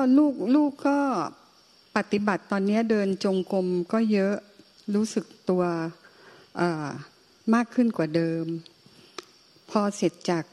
[0.00, 0.98] ็ลูกลูกก็
[1.96, 4.34] ปฏิบัติตอนนี้เดินจงกรมก็เยอะ
[4.94, 5.64] รู้สึกตัว
[7.54, 8.44] มากขึ้นกว่าเดิม
[9.70, 10.44] พอเสร็จจาก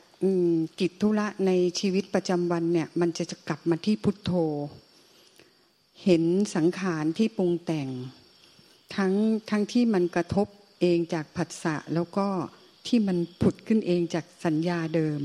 [0.79, 4.31] กิจธุระในชีวิตประจำวันเนี่ย มันจะจะกลับมาที่พุทโธ
[6.03, 6.23] เห็น
[6.55, 7.87] สังขารที่ปรุงแต่ง
[8.95, 9.13] ทั้ง
[9.49, 10.47] ทั้งที่มันกระทบ
[10.81, 12.27] เองจากผัสสะแล้วก็
[12.87, 15.21] ที่มันผุดขึ้นเองจากสัญญาเดิม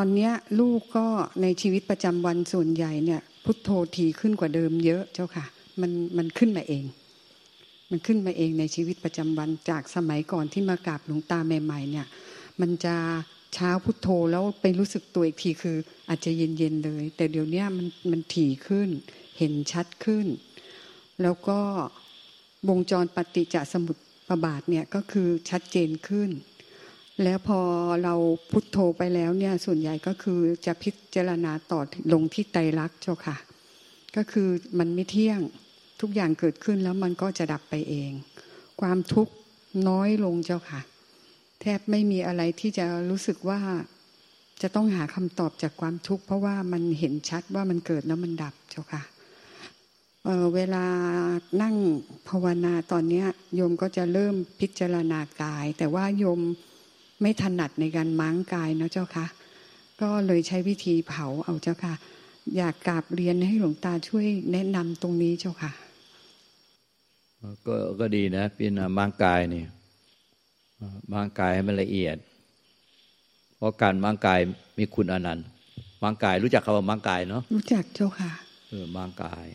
[0.00, 1.06] อนนี้ลูกก็
[1.42, 5.46] ในชีวิตประจำวันส่วนใหญ่เนี่ย พุทโธทีขึ้นกว่าเดิมเยอะเจ้าค่ะ
[5.80, 6.84] มันมันขึ้นมาเอง
[7.90, 12.06] มันขึ้นมาเองในชีวิตประจำวันจากสมัยก่อนที่มากราบหลวงตาใหม่ ๆ เนี่ย
[12.60, 12.96] มันจะ
[13.54, 15.76] เช้าพุทโธแล้วไปรู้สึกตัวอีกทีคือ
[16.08, 18.88] อาจจะเย็นๆเลย แต่เดี๋ยวนี้มันมันถี่ขึ้น
[19.38, 20.26] เห็นชัดขึ้น
[21.22, 21.60] แล้วก็
[22.68, 23.92] วงจรปฏิจจสมุ
[24.28, 26.30] ปบาทเนี่ยก็คือชัดเจนขึ้น
[27.24, 27.60] แล้วพอ
[28.04, 28.14] เรา
[28.50, 31.80] พุทโธไปแล้วเนี่ยส่วนใหญ่ก็คือจะพิจารณาต่อ
[32.12, 33.36] ลงที่ไตรลักษณ์เจ้าค่ะ
[34.16, 35.40] ก็คือมันไม่เที่ยง
[36.00, 38.12] ทุกอย่างเกิดขึ้นแล้วมันก็จะดับไปเอง
[38.80, 39.32] ความทุกข์
[39.88, 40.80] น้อยลงเจ้าค่ะ
[41.60, 43.60] แทบไม่มีอะไรที่จะรู้สึกว่า
[44.62, 49.02] จะต้องหาคำตอบจากความทุกข์เพราะว่ามันเห็นชัดว่ามันเกิดแล้วมันดับเจ้าค่ะ
[50.24, 50.84] เเวลา
[51.62, 51.76] นั่ง
[52.28, 56.40] ภาวนาตอนนี้โยมก็จะเริ่มพิจารณากาย แต่ว่าโยม
[57.20, 59.26] ไม่ถนัดในการม้างกายนะเจ้าค่ะ
[60.00, 61.94] ก็เลยใช้วิธีเผาเอาเจ้าค่ะ
[62.56, 65.72] อยากกราบเรียนให้หลวงตาช่วยแนะนำตรงนี้เจ้าค่ะ
[67.66, 69.64] ก็ก็ดีนะพิจารณาม้างกายนี่
[71.12, 72.16] ม้างกายให้มันละเอียด
[73.56, 74.40] เพราะการม้างกาย
[74.78, 75.46] มีคุณอนันต์
[76.02, 78.30] ม้างกายรู้จักคำว่าม้างกายเนาะรู้จักเจ้าค่ะ
[78.68, 79.46] เออม้างกาย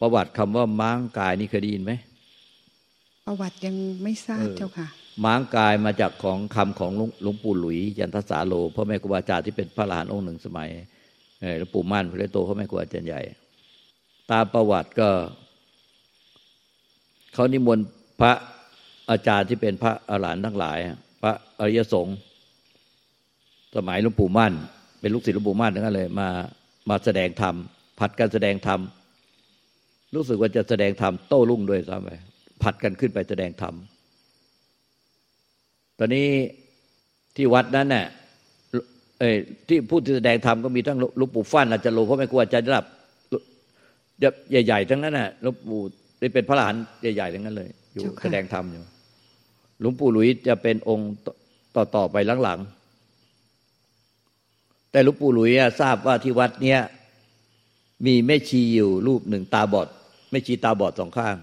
[0.00, 1.92] ประวัติคำว่าม้างกายนี่เคยได้ยินไหม
[3.26, 4.88] ประวัติยังไม่ทราบเจ้าค่ะ
[5.24, 10.68] ม้างกายมาจากของคำของหลวงปู่หลุย ยันทสาโลพ่อแม่ครูบาอาจารย์ที่เป็นพระหลานองค์หนึ่งสมัย
[11.58, 13.22] หลวงปู่มั่นพระโตพ่อแม่ครูอาจารย์ใหญ่
[14.30, 15.10] ตามประวัติก็
[17.34, 17.86] เขานิมนต์
[18.20, 18.32] พระ
[19.10, 20.78] อาจารย์ที่เป็นพระอรหันต์ทั้งหลาย
[21.22, 22.16] พระอริยสงฆ์
[23.76, 24.52] สมัยหลวงปู่มั่น
[25.00, 26.28] เป็นลูกศิษย์หลวงปู่มั่นทั้งนั้นเลยมา
[26.90, 27.54] มาแสดงธรรม
[27.98, 28.80] ผัดกันแสดงธรรม
[30.14, 32.10] รู้สึกว่าจะแสดงธรรมโต้รุ่งด้วยซ้ำไป
[32.62, 33.74] ผัดกันขึ้นไปแสดงธรรม
[36.02, 36.28] ตอนนี้
[37.36, 38.06] ที่วัดนั้นเนี่ย
[39.18, 39.30] เอ้
[39.68, 42.82] ที่พูดที่แสดงธรรมก็มีทั้งหลวงปู่ฟั่นอาจารย์โลเพราะไม่กลัวอาจารย์ระดั
[44.32, 45.80] บใหญ่ๆทั้งนั้นน่ะหลวงปู่
[46.18, 48.82] ได้เป็นพระหลานใหญ่ๆทั้งนั้นเลย อยู่แสดงธรรมอยู่
[49.80, 51.12] หลวงปู่หลุยจะเป็นองค์
[51.76, 55.50] ต่อๆไปหลังๆแต่หลวงปู่หลุย
[55.80, 56.80] ทราบว่าที่วัดเนี้ย
[58.06, 59.88] มีแม่ชีอยู่รูปหนึ่งตาบอด
[60.30, 61.36] แม่ชีตาบอดสองข้าง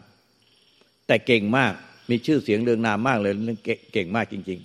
[1.07, 1.74] แต่เก่งมาก
[2.09, 3.34] มีชื่อเสียงเรืองนามมากเลย
[3.94, 4.59] เก่งมากจริง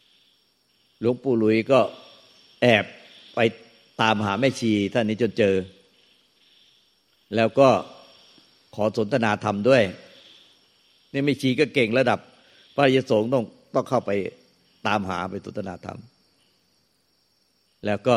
[0.00, 1.80] ๆ หลวงปู่หลุยก็
[2.62, 2.84] แอบ
[3.34, 3.40] ไป
[4.00, 5.54] ตามหาแม่ชีท่านนี้จนเจอ
[7.36, 7.68] แล้วก็
[8.74, 9.82] ขอสนทนาธรรมด้วย
[11.12, 12.18] นี่ไม่ชีก็เก่งระดับ
[12.74, 13.44] พระยสงฆ์ต้อง
[13.74, 14.10] ต้องเข้าไป
[14.86, 15.98] ตามหาไปสนทนาธรรม
[17.86, 18.16] แล้วก็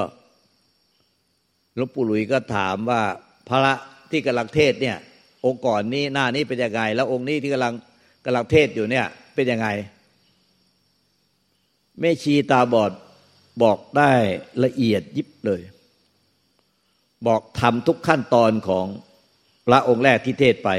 [1.76, 3.02] หลวงปู่หลุยก็ถามว่า
[3.50, 3.74] พระ
[4.12, 4.98] ที่กำลังเทศเนี่ย
[5.46, 7.74] องค์ก่อนนี้หน้านี้เป็นยังไง แล้วองค์นี้ที่กำลัง
[8.26, 9.06] กำลังเทศอยู่เนี่ย
[9.36, 9.68] เป็นยังไง
[12.00, 12.92] แม่ชีตาบอด
[13.64, 14.12] บอกได้
[14.64, 15.62] ละเอียดยิบเลย
[17.28, 18.86] บอกทำทุกขั้นตอนของ
[19.68, 20.70] พระองค์แรกที่เทศไป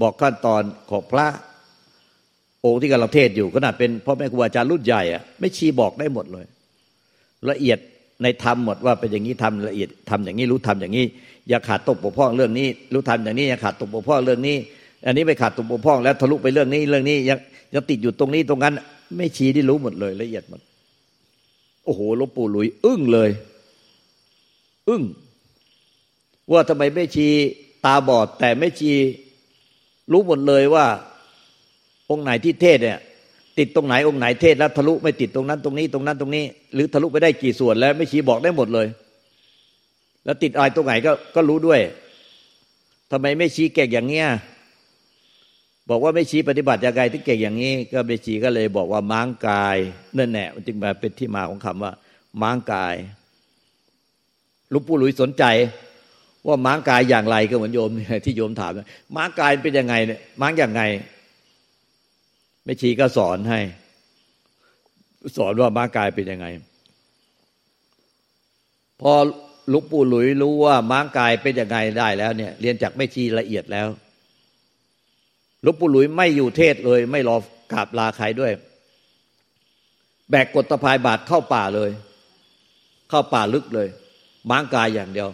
[0.00, 1.26] บอกขั้นตอนของพระ
[2.64, 6.46] องค์ที่กำลังเทศอยู่ขนาดเป็นพ่อแม่ครูอาจารย์รุ่นใหญ่อะไม่ชีบอกได้หมดเลย
[7.50, 7.78] ละเอียด
[8.22, 11.06] ในธรรมหมดว่าเป็นอย่างนี้ทำละเอียดทำอย่างนี้รู้ทำอย่างนี้
[11.48, 14.56] อย่าขาดตกบกพร่องเรื่องนี้ รู้ทำอย่างนี้อย่าขาดตกบกพร่องเรื่องนี้
[15.06, 17.38] อันนี้ไปขาดตกบกพร่องแล้วทะลุไปเรื่องนี้เรื่องนี้ยัง
[17.74, 18.74] ยังติดอยู่ตรงนี้ตรงนั้น
[19.16, 20.60] ไม่ชี้ที่รู้หมดเลยละเอียดหมด
[21.84, 23.30] โอ้โหหลวงปู่หลุย อึ้งเลย
[24.88, 25.02] อึ้ง
[26.52, 27.32] ว่าทำไมไม่ชี้
[27.84, 28.96] ตาบอด แต่ไม่ชี้
[30.12, 30.86] รู้หมดเลยว่า
[32.10, 32.98] องค์ไหนที่เทศเนี่ย
[33.58, 36.44] ติดตรงไหนองค์ไหนเทศแล้วทะลุไม่ติดตรงนั้นตรงนี้ตรงนั้นตรงนี้
[36.74, 38.86] หรือทะลุไปได้กี่ส่วนแล้วไม่ชี้บอกได้หมดเลย
[40.24, 41.80] แล้วติดอะไรตรงไหนก็ก็รู้ด้วย
[43.10, 44.28] ทำไมไม่ชี้เก่งอย่างเงี้ย
[45.90, 49.76] บอกว่าไม่ชี้ปฏิบัติยังไงที่เก่งอย่างนี้ ก็ไม่ชี้ก็เลยบอกว่าม้างกาย
[50.18, 51.92] นั่นแหละมันจึงมาเป็นที่มาของคำว่า
[52.42, 52.94] ม้างกาย
[54.72, 55.44] ลุงปู่หลุยสนใจ
[56.46, 57.90] ว่าม้างกายอย่างไรก็เหมือนโยม
[58.24, 58.72] ที่โยมถาม
[59.16, 60.82] ม้างกายเป็นยังไงเนี่ยม้างอย่างไง
[62.64, 63.60] ไม่ชีก็สอนให้
[65.36, 66.46] สอนว่าม้ากายเป็นยังไง
[69.00, 69.12] พอ
[69.72, 73.88] ลุกปู่หลุยรู้ว่าม้ากายเป็นยังไงได้แล้วเนี่ย เรียนจากไม่ชีละเอียดแล้ว
[75.64, 77.36] ลุกปู่หลุยไม่อยู่เทศเลย ไม่รอ
[77.72, 78.52] กราบลาใครด้วย
[80.30, 81.90] แบกกฎตะพายบาทเข้าป่าเลย
[83.08, 83.88] เข้าป่าลึกเลย
[84.50, 85.28] ม้างกายอย่างเดียว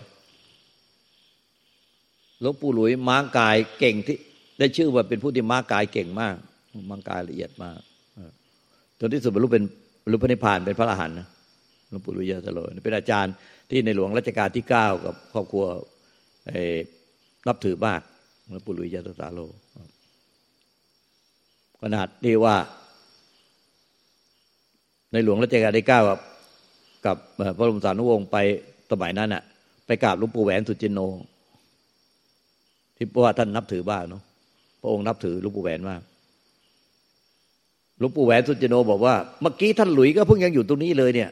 [2.40, 4.16] หลวงปู่หลุยม้างกายเก่งที่
[4.58, 6.36] ได้ชื่อว่าเป็นผู้ที่ม้างกายเก่งมาก
[6.90, 7.78] ม้างกายละเอียดมาก
[9.00, 9.64] จนที่สุดบรรลุเป็น
[10.02, 11.16] บรรลุพระนิพพานเป็นพระอรหันต์
[11.88, 13.32] หลวงปู่ลุยยาสโลเป็นอาจารย์
[13.70, 15.64] ที่ในหลวงรัชกาลที่เก้ากับครอบครัว
[17.46, 18.00] นับถือมาก
[18.48, 19.40] หลวงปู่ลุยยาสโล
[21.82, 22.56] ขนาดที่ว่า
[25.12, 26.20] ในหลวงรัชกาลที่เก้ากับ
[27.06, 28.36] กับพระบรมสารีวงศ์ไป
[28.90, 29.42] สมัยนั้นอะ
[29.86, 31.00] ไปกราบหลวงปู่แหวนสุจินโน
[32.96, 34.22] ที่ว่าท่านนับถือบ้างเนาะ
[34.80, 36.00] พระองค์นับถือหลวงปู่แหวนมาก
[37.98, 41.30] หลวงปู่แหวนสุจิโนบอกว่าเมื่อกี้ท่านหลุยก็เพิ่งยังอยู่ตรงนี้เลยเนี่ย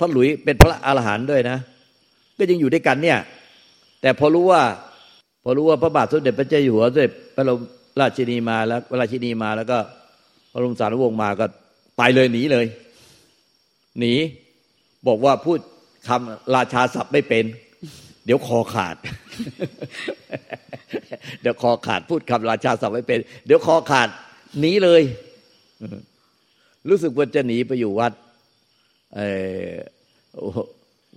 [0.00, 1.58] ท่านหลุยเป็นพระอรหันต์ด้วยนะ
[2.38, 3.18] ก็ยังอยู่ด้วยกันเนี่ย
[4.00, 4.62] แต่พอรู้ว่า
[5.44, 7.58] พอรู้ว่าพระบาทสมเด็จพระเจ้าอยู่หัวสมเด็จพระบรม
[8.00, 9.78] ราชินีมาแล้วราชินีมาแล้วก็
[10.52, 11.46] พระบรมสารวงศ์มาก็
[11.98, 12.66] ไปเลยหนีเลย
[13.98, 14.14] หนี
[15.06, 15.58] บอกว่าพูด
[16.08, 17.44] คำราชาศัพท์ไม่เป็น
[18.24, 18.96] เดี๋ยวคอขาด
[21.40, 24.08] เดี๋ยวคอขาดพูดคำราชาศัพท์ไม่เป็น เดี๋ยวคอขาด
[24.60, 25.02] หนีเลย
[26.88, 28.12] รู้สึกว่าจะหนีไปอยู่วัด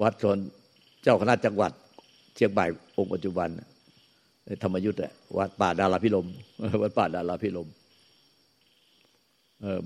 [0.02, 0.38] วัดชน
[1.04, 1.72] เจ้าคณะจังหวัด
[2.36, 2.66] เชียงใหม่
[2.98, 3.50] องค์ปัจจุบัน
[4.64, 5.00] ธรรมยุทธ์
[5.38, 6.28] วัดป่าดาราพิลม
[6.82, 7.68] วัดป่าดาราพิลม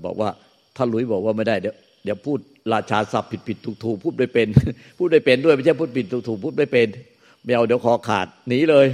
[0.04, 0.30] บอกว่า
[0.76, 1.74] ท่านหลุยบอกว่าไม่ได้เดี๋ยว
[2.04, 2.38] เดี๋ยวพูด
[2.72, 4.48] ราชาศัพท์ผิดผิดถูกถูกพูดไม่เป็น
[4.98, 6.88] พูดไม่เป็นด้วยไม่ใช่พูดผิดถูกถูกพูดไม่เป็น
[7.44, 8.86] ไม่เอาเดี๋ยวคอขาดหนีเลย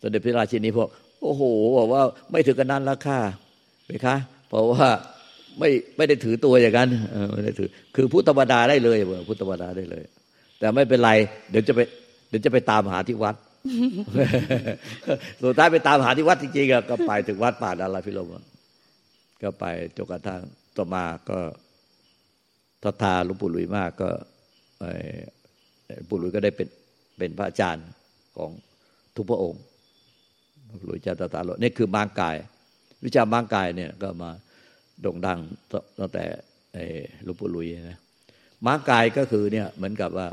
[0.00, 0.88] ตอนเด็จพระราชินีพวก
[1.22, 1.42] โอ้โห
[1.78, 3.18] บอกว่าไม่ถึงกันนั้นล้วค่ะ
[3.86, 4.16] ไหมคะ
[4.48, 4.86] เพราะว่า
[5.58, 6.88] ไม่ไม่ได้ถือตัวอย่างนั้น
[7.34, 8.98] ไม่ได้ถือ คือพุทธบดาได้เลย
[9.28, 10.04] พุทธบดาได้เลย
[10.58, 11.10] แต่ไม่เป็นไร
[11.50, 11.80] เดี๋ยวจะไป
[12.28, 13.34] เดี๋ยวจะไปตามหาที่วัด
[15.42, 18.28] สุดท้ายไปตามหาที่วัดจริงๆก็ไปถึงวัดป่าดาราพิรม
[19.42, 19.64] ก็ไป
[19.96, 20.40] จนกระทั่ง
[20.76, 21.38] ต่อมาก็
[22.82, 24.10] ทัทาหลวงปู่ลุยมากก็
[26.08, 26.68] ปู่ลุยก็ได้เป็น
[27.18, 27.86] เป็นพระอาจารย์
[28.36, 28.50] ของ
[29.16, 29.62] ทุกพระองค์
[30.84, 32.36] หลุยจาตตาโลนี่คือมางกาย
[33.04, 34.30] วิชามางกายเนี่ยก็มา
[35.02, 35.40] โด่งดัง
[35.98, 36.24] ตั้งแต่
[37.24, 37.98] หลวงปู่หลุยนะ
[38.66, 40.28] มางกายก็คือเนี่ยเหมือนกับว่า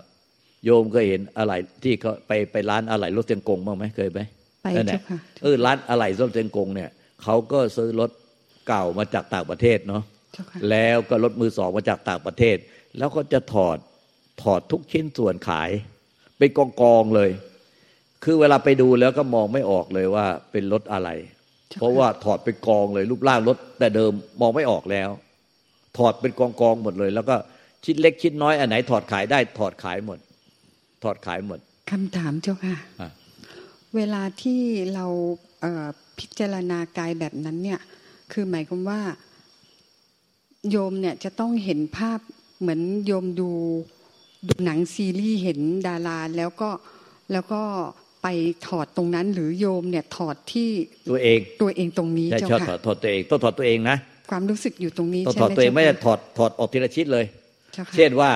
[0.63, 1.53] โยมเคยเห็นอะไร
[1.83, 4.19] ที่เขาไปไปร้านอะไรรถเตียงกงบ้างไหมเคยไหม
[4.63, 6.89] ไปเจ้าค่ะเออร้านอะไรรถเตียงกงเนี่ย
[7.23, 8.11] เขาก็ซื้อรถ
[8.67, 10.03] เก่ามาจากต่างประเทศเนาะ
[10.69, 12.57] แล้วก็รถมือสองมาจากต่างประเทศ
[12.97, 13.77] แล้วก็จะถอด
[14.43, 15.69] ถอดทุกชิ้นส่วนขาย
[16.37, 17.29] เป็นกองกองเลย
[18.23, 21.09] คือเวลาไปดูแล้วก็มองไม่ออกเลยว่าเป็นรถอะไร
[21.79, 24.11] เพราะว่าถอดเป็นกองเลยรูปร่างรถแต่เดิม
[24.41, 25.09] มองไม่ออกแล้ว
[25.97, 27.35] ถอดเป็นกองกองหมดเลย แล้วก็
[27.83, 30.19] ชิ้นเล็กชิ้นน้อยอันไหนถอดขายได้ถอดขายหมด
[31.03, 31.59] ถอดขายหมด
[31.91, 32.77] คำถามเจ้าค่ะ
[33.95, 34.61] เวลาที่
[34.93, 35.05] เรา
[36.19, 37.79] พิจารณากายแบบนั้นเนี่ย
[38.31, 39.01] คือหมายความว่า
[40.69, 42.19] โยมเนี่ยจะต้องเห็นภาพ
[42.59, 43.51] เหมือนโยมดู
[44.47, 46.69] ดูหนังซีรีส์เห็นดาราแล้วก็
[47.31, 47.61] แล้วก็
[48.23, 48.27] ไป
[48.67, 50.69] ถอดตรงนั้น หรือโยมเนี่ยถอดที่
[51.09, 53.97] ตัวเองตัวเองตรงนี้เจ้าค่ะถอดตัวเองต้องถอดตัวเองนะ
[54.31, 57.25] ความรู้สึกอยู่ตรงนี้ต้องถอดตัวเองไม่ได้ถอดถอดออกทีละชิ้นเลย
[57.95, 58.31] เช่นว่า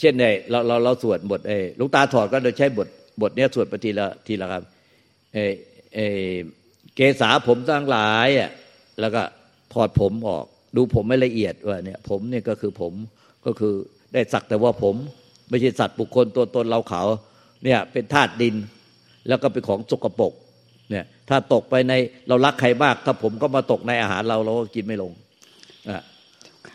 [0.00, 2.88] เช่นในเราเราเราสวดบทเอลูกตาถอดก็โดยใช้บท
[3.22, 4.62] บทเนี้ยสวดไปทีละทีละครับ
[5.34, 5.38] เอ
[5.94, 5.98] เอ
[6.94, 8.50] เกษาผมทั้งหลายอะ
[9.00, 9.22] แล้วก็
[9.74, 10.44] ถอดผมออก
[10.76, 12.92] ดูผมไม่ละเอียดว่าเนี่ย ผมเนี่ยก็คือผม
[13.46, 13.74] ก็คือ
[14.12, 14.94] ได้สักแต่ว่าผม
[15.48, 17.02] ไม่ใช่สัตว์บุคคลตัวตนเราเขา
[17.64, 18.54] เนี่ยเป็นธาตุดิน
[19.28, 20.32] แล้วก็เป็นของสกปรก
[20.90, 21.92] เนี่ยถ้าตกไปใน
[22.28, 25.12] เรารักใครมาก ถ้าผมก็มาตกในอาหารเราเราก็กินไม่ลง
[25.90, 26.02] อะ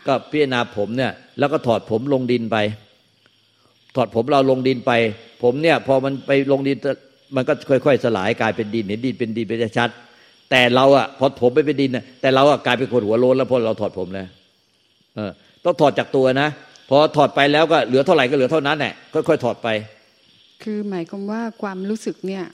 [0.06, 2.56] ก็พิจารณาผมเนี่ยแล้วก็ถอดผมลงดินไป
[3.96, 4.92] ถอดผมเราลงดินไป
[5.42, 6.76] ผมเนี่ยพอมันไปลงดิน
[7.36, 9.90] มันก็ค่อย ๆ สลายกลายเป็นดินเห็นดินเป็นดินเป็นชัด
[10.50, 14.26] แต่เราอะพอผมไปเป็นดินนะแต่เราอะกลายเป็นคนหัวโลนแล้วพอเราถอดผมแล้ว
[15.16, 15.30] เออ
[15.64, 16.48] ต้องถอดจากตัวนะ
[16.94, 18.94] พอถอดไปแล้วก็เหลือเท่าไหร่ก็เหลือเท่านั้นแหละ
[19.28, 19.68] ค่อยๆถอดไป
[20.62, 22.44] คือหมายความว่าความรู้สึกเนี่ย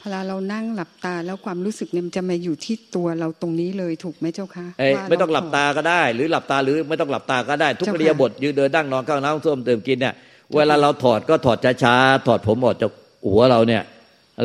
[0.00, 4.66] เวลาเรานั่งหลับตาแล้วความรู้สึกเนี่ยมันจะมาอยู่ที่ตัวเราตรงนี้เลยถูกไหมเจ้าคะ
[5.08, 10.14] ไม่ต้องหลับตาก็ได้ หรือหลับตาหรือไม่ต้องหลับตาก็ได้ ทุกเรียบทยืนเดินนั่งนอนก้าวน้ำส้วมเติมกินเนี่ย
[10.54, 12.90] เวลาเราถอดก็ถอดช้าๆถอดผมออกจาก
[13.30, 13.82] หัวเราเนี่ย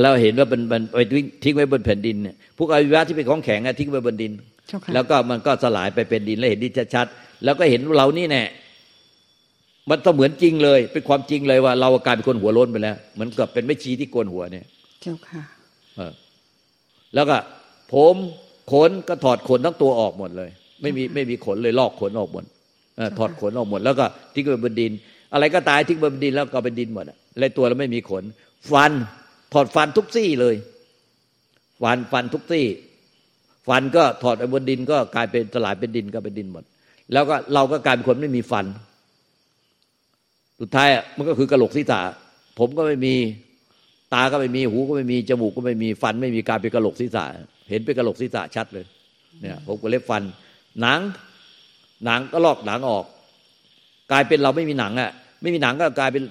[0.03, 0.99] เราเห็นว่ามันมันไป
[1.43, 4.31] ทิ้งไว้บนแผ่นดินเนี่ยพวกอวิวะที่เป็นของแข็งทิ้งไว้บนดิน
[4.93, 8.43] แล้วก็มันก็สลายไปเป็นดินแล้วเห็นดินชัดๆแล้วก็เห็นเรานี่แน่
[9.89, 14.65] มันต้องเหมือนจริงเลย เป็นความจริงเลยว่า เรากลายเป็นคนหัวโล้นไปแล้วเหมือนกับเป็นไม่ชีที่โกนหัวเนี่ย
[15.01, 15.41] เจ้าค่ะ
[15.97, 16.13] เออ
[17.15, 17.37] แล้วก็
[17.93, 18.15] ผม
[18.71, 20.49] ขนก็ถอดขนทั้งตัวออกหมดเลย
[20.81, 22.45] ไม่มีไม่มีขนเลยลอกขนออกหมด
[23.17, 24.91] ถอดขนออกหมด แล้วก็ทิ้งไปบนดิน
[25.33, 28.23] อะไรก็ตายทิ้งไปบนดินแล้วก็เป็นดินหมดอะไรตัวเราไม่มีขน
[28.71, 28.91] ฟัน
[29.53, 30.55] ถอดฟันทุกซี่เลย
[31.81, 32.65] ฟันฟันทุกซี่
[33.67, 36.63] ฟันก็ถอดไปบนดินก็กลายเป็นสลายเป็นดินก็เป็นดินหมด
[37.13, 38.65] แล้วก็เราก็กลายเป็นคนไม่มีฟัน
[40.61, 41.99] สุดท้ายมันก็คือกระโหลกศีรษะ
[42.59, 43.15] ผมก็ไม่มี
[44.13, 47.23] ตาก็ไม่มีหูก็ไม่มีจมูกก็ไม่มีฟัน ไม่มีการเป็นกระโหลกศีรษะ
[47.69, 48.85] เห็นเป็นกระโหลกศีรษะชัดเลย
[49.41, 50.23] เนี่ยผมก็เล็บฟัน
[50.81, 50.99] หนัง
[52.05, 53.05] หนังก็ลอกหนังออก
[54.11, 55.11] กลายเป็นเราไม่มีหนังอะ
[55.41, 56.23] ไม่มีหนังก็กลายเป็น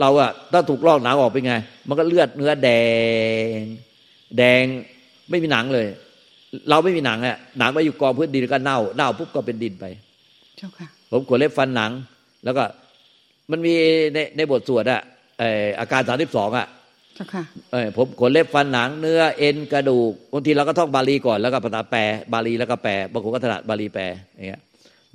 [0.00, 1.54] เราอะถ้าถูกลอกหนังออกเป็นไง
[1.88, 2.70] มันก็เลือดเนื้อแด
[3.58, 3.60] ง
[4.36, 4.64] แดง
[5.30, 5.86] ไม่มีหนังเลย
[6.70, 9.84] เราไม่มีหนังอะหนังมาอยู่กองพื้นดินก็เน่าเน่าปุ๊บก็เป็นดินไป
[10.56, 11.90] เจ้าค่ะ ผมกดเล็บฟันหนัง
[12.44, 12.64] แล้วก็
[13.52, 13.74] มันมี
[14.14, 15.00] ในในบทสวดอะ
[15.80, 16.66] อาการสามสิบสองอะ
[17.14, 17.44] เจ้าค่ะ
[17.96, 22.00] ผมกดเล็บฟันหนังเนื้อเอ็นกระดูกบางทีเราก็ท่องบาลีก่อนแล้วก็ภาษาแปล
[22.32, 24.04] บาลีแล้วก็แปลบางคนก็ถนัดบาลีแปล
[24.34, 24.60] อย่างเงี้ย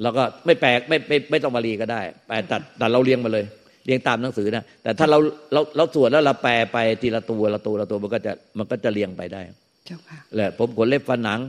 [0.02, 3.46] แล้วก็ไม่แปลไม่ไม่ไม่ต้องบาลีก็ได้แปลตัดแต่เราเรียงมาเลย
[3.86, 5.18] เรียงตามหนังสือนะแต่ถ้าเรา
[5.54, 9.42] เราเราสวดแล้วเราแปลไปทีละตัวละตัวละตัวมันก็จะมันก็จะเรียงไปได้
[9.86, 11.40] เจ้าค่ะแหละผมขนเล็บฟันหนัง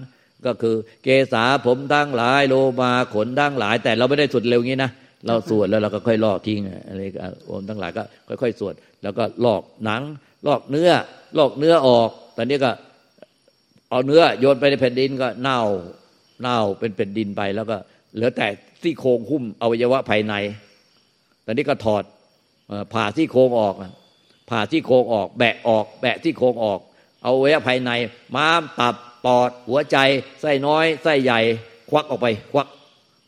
[0.46, 4.90] ก็คือ เกษาผมทั้งหลายโลมาขนทั้งหลาย แต่เราไม่ได้สวดเร็วงี้นะ
[5.26, 7.00] เราสวดแล้วเราก็ค่อยลอกทิ้งอะไร
[7.46, 8.02] โอมทั้งหลายก็
[8.42, 10.02] ค่อยๆสวด แล้วก็ลอกหนัง
[10.46, 10.90] ลอกเนื้อ
[11.38, 12.70] ลอกเนื้อออก ตอนนี้ก็
[13.90, 15.60] เอาเนื้อโยนไปในแผ่นดินก็เน่า
[16.40, 17.76] เน่าเป็นแผ่นดินไปแล้วก็
[18.14, 18.46] เหลือแต่
[18.82, 20.34] ซี่โครงหุ้มอวัยวะภายใน
[21.46, 22.04] ตอนนี้ก็ถอด
[22.92, 23.74] ผ่าซี่โครงออก
[24.50, 26.80] ผ่าซี่โครงออก แบะออก แบะซี่โครงออก
[27.22, 27.90] เอาไว้ภายใน
[28.36, 28.94] ม้ามตับ
[29.24, 29.96] ปอด หัวใจ
[30.40, 31.40] ไส้น้อย ไส้ใหญ่
[31.90, 32.68] ควักออกไป ควัก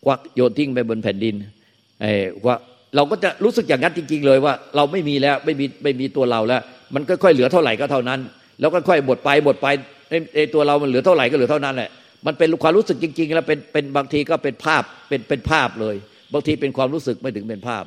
[0.04, 1.34] ควักโยนทิ้งไปบนแผ่นดิน
[2.46, 2.56] ว่า
[2.96, 6.60] เราก็จะรู้สึกอย่างนั้นจริง ๆ เลยว่า เราไม่มีแล้วไม่มีไม่มีตัวเราแล้ว
[6.94, 8.20] มันค่อยๆเหลือเท่าไหร่ก็เท่านั้น
[8.60, 9.66] แล้วก็ค่อยหมดไปหมดไป
[10.34, 11.90] ไอ้ตัวเรามันเหลือเท่าไหร่ก็เหลือเท่านั้นแหละ
[12.26, 15.96] มันเป็นความรู้สึกจริง ๆ แล้วเป็นเป็นบางทีก็เป็นภาพเป็นเป็นภาพเลย
[16.32, 17.84] บางทีเป็นความรู้สึกไม่ถึงเป็นภาพ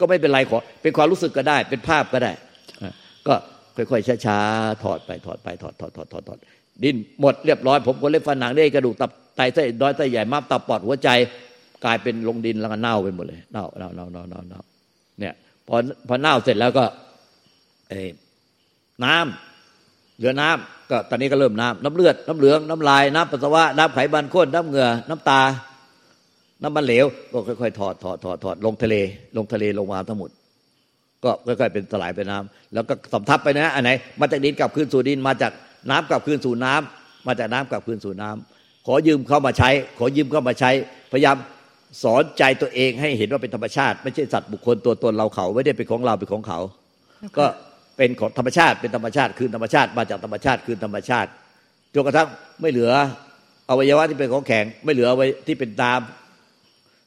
[0.00, 2.32] ก็ไม่เป็นไรขอเป็นความรู้สึกก็ได้ เป็นภาพก็ได้
[3.26, 3.34] ก็
[3.76, 6.38] ค่อยๆช้าๆถอดไปถอดไปถอดถอดถอดถอดถอด
[6.84, 11.08] ดินหมดเรียบร้อย ผมก็เล็บฟันหนังได้กระดูกตับไตไส้ด้อยไส้ใหญ่ม้ามตับปอดหัวใจ
[11.84, 14.60] กลายเป็นลงดินแล้วก็เน่าไปหมดเลยเน่าเน่าเน่าเน่าเน่าเน่า
[15.20, 15.34] เนี่ย
[15.68, 15.76] พอ
[16.08, 16.84] พอเน่าเสร็จแล้วก็
[17.88, 17.94] เอ
[19.04, 25.40] น้ำเหลือน้ำก็ตอนนี้ก็เริ่มน้ำน้ำเลือด น้ำเหลือง น้ำลายน้ำปัสสาวะน้ำไขมันข้นน้ำเหงื่อน้ำตา
[26.62, 28.94] น้ำมันเหลว ก็ค่อยๆถอดถอดถอดถอดลงทะเล
[29.36, 30.30] ลงทะเลลงมาทั้งหมด
[31.24, 35.52] ก็ค่อยๆเป็นสลายไปน้ำแล้วก็สำทับไปนะอันไหนมาจากดินกลับคืนสู่ดินมาจาก
[35.90, 40.70] น้ำกลับคืนสู่น้ำมาจากน้ำกลับคืนสู่น้ำขอยืมเข้ามาใช้ ขอยืมเข้ามาใช้
[41.12, 41.36] พยายาม
[42.02, 46.58] สอนใจตัวเองให้เห็นว่าเป็นธรรมชาติ ไม่ใช่สัตว์บุคคลตัวตนเราเขาไม่ได้เป็นของเราเป็นของเขา
[47.38, 47.46] ก็
[47.96, 51.28] เป็นของธรรมชาติเป็นธรรมชาติคืนธรรมชาติมาจากธรรมชาติคืนธรรมชาติ
[51.94, 52.28] จนกระทั่ง
[52.60, 52.92] ไม่เหลือ
[53.68, 56.00] อวัยวะที่เป็นของแข็งไม่เหลือไว้ที่เป็นตาม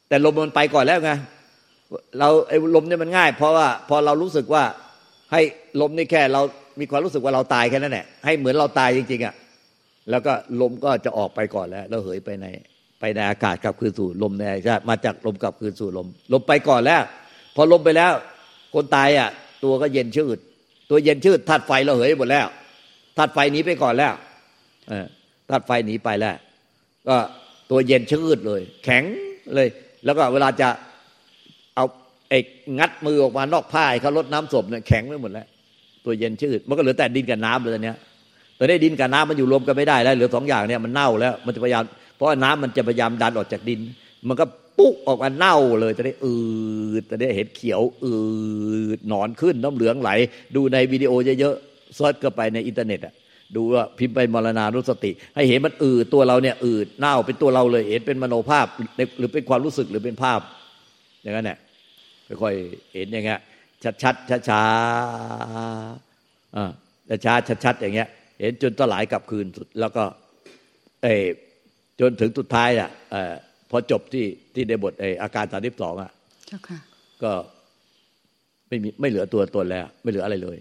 [0.07, 1.11] แต่ลมมันไปก่อนแล้วไง
[2.19, 4.63] เราไอ้ลมเนี่ยมันง่าย เพราะว่าพอเรารู้สึกว่า
[5.31, 5.41] ให้
[5.81, 6.41] ลมนี่แค่เรา
[6.79, 9.33] มีความรู้สึกว่าเราตายแค่นั้นแหละให้เหมือนเราตายจริงๆอะ
[10.09, 12.45] แล้วก็ลมก็จะออกไปก่อนแล้ว แล้วเหยไปใน
[13.05, 17.01] ไปในอากาศกลับคืนสู่ลมในอากาศมาจากลมกลับคืนสู่ลม ลมไปก่อนแล้ว
[17.55, 18.12] พอลมไปแล้ว
[18.74, 19.29] คนตายอะ
[19.63, 20.38] ตัวก็เย็นชืด
[20.89, 22.48] ตัวเย็นชืดธาตุไฟเราเหยหมดแล้ว
[23.17, 24.13] ธาตุไฟหนีไปก่อนแล้ว
[24.89, 25.05] เออ
[25.50, 26.36] ธาตุไฟหนีไปแล้ว
[27.07, 27.15] ก็
[27.72, 29.03] ตัวเย็นชืดเลย แข็ง
[29.55, 29.67] เลย
[30.05, 30.69] แล้วก็เวลาจะ
[31.75, 31.86] เอา
[32.29, 32.39] ไอ้
[32.79, 35.48] งัดมือออกมานอกผ้าเขารดน้ำศพเนี่ยแข็งไปหมดแล้ว
[36.05, 37.93] ตัวเย็นชืดมันก็เหลือแต่ดินกับน้ำเลยตอนนี้
[38.57, 41.83] ตอนนี้ดินกับน้ำมันอยู่รวมกันไม่ได้แล้วเหลือสองอย่างเนี่ยมันเน่าแล้ว มันจะพยายาม
[42.23, 43.79] เพราะน้ำมันจะพยายามดันออกจากดิน
[44.27, 44.45] มันก็
[44.77, 46.35] ปุ๊กออกมาเน่าเลยจะได้อื
[47.01, 48.15] ดจะได้เห็นเขียวอื
[48.97, 50.09] ดหนอนขึ้นน้ำเหลืองไหล
[50.55, 53.13] ดูในวิดีโอเยอะๆ search ก็ไปในอินเทอร์เน็ตอะ
[53.55, 58.67] ดูว่าพิมพ์ไปมรณานุสติ ให้เห็นมันอืดตัวเราเนี่ยอืดเน่าเป็นตัวเราเลย เห็นเป็นมโนภาพ
[59.17, 60.39] หรือเป็นความรู้สึกหรือเป็นภาพ
[61.21, 61.57] อย่างนั้นแหละ
[62.41, 63.39] ค่อยๆเห็นอย่างเงี้ย
[63.83, 64.63] ชัดชัดช้าช้า
[66.55, 68.07] อ่าช้าชัดชัดอย่างเงี้ย
[68.39, 70.03] เห็นจนตลายกลับคืนสุดแล้วก็
[71.03, 71.07] เอ
[72.00, 72.89] จนถึงสุดท้ายอะ
[73.69, 76.12] พอจบที่ที่ในบทไออาการสามสิบสองอะ
[77.23, 77.31] ก็
[78.67, 80.57] ไม่มีไม่เหลือตัวตนแล้ว ไม่เหลืออะไรเลย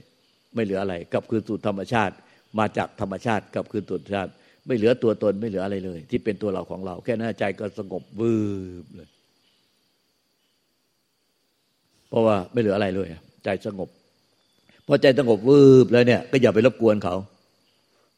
[0.55, 2.15] ไม่เหลืออะไรกลับคืนสู่ธรรมชาติ
[2.59, 4.31] มาจากธรรมชาติกับคืนตัวชาติ
[4.67, 8.35] ไม่เหลือตัวตนไม่เหลืออะไรเลย ที่เป็นตัวเราของเรา แค่นั้นใจก็สงบวื
[8.85, 9.09] บเลย
[12.09, 13.09] เพราะว่าไม่เหลืออะไรเลย
[13.45, 13.89] ใจสงบ
[14.87, 17.15] พอใจสงบวืบแล้วเนี่ย ก็อย่าไปรบกวนเขา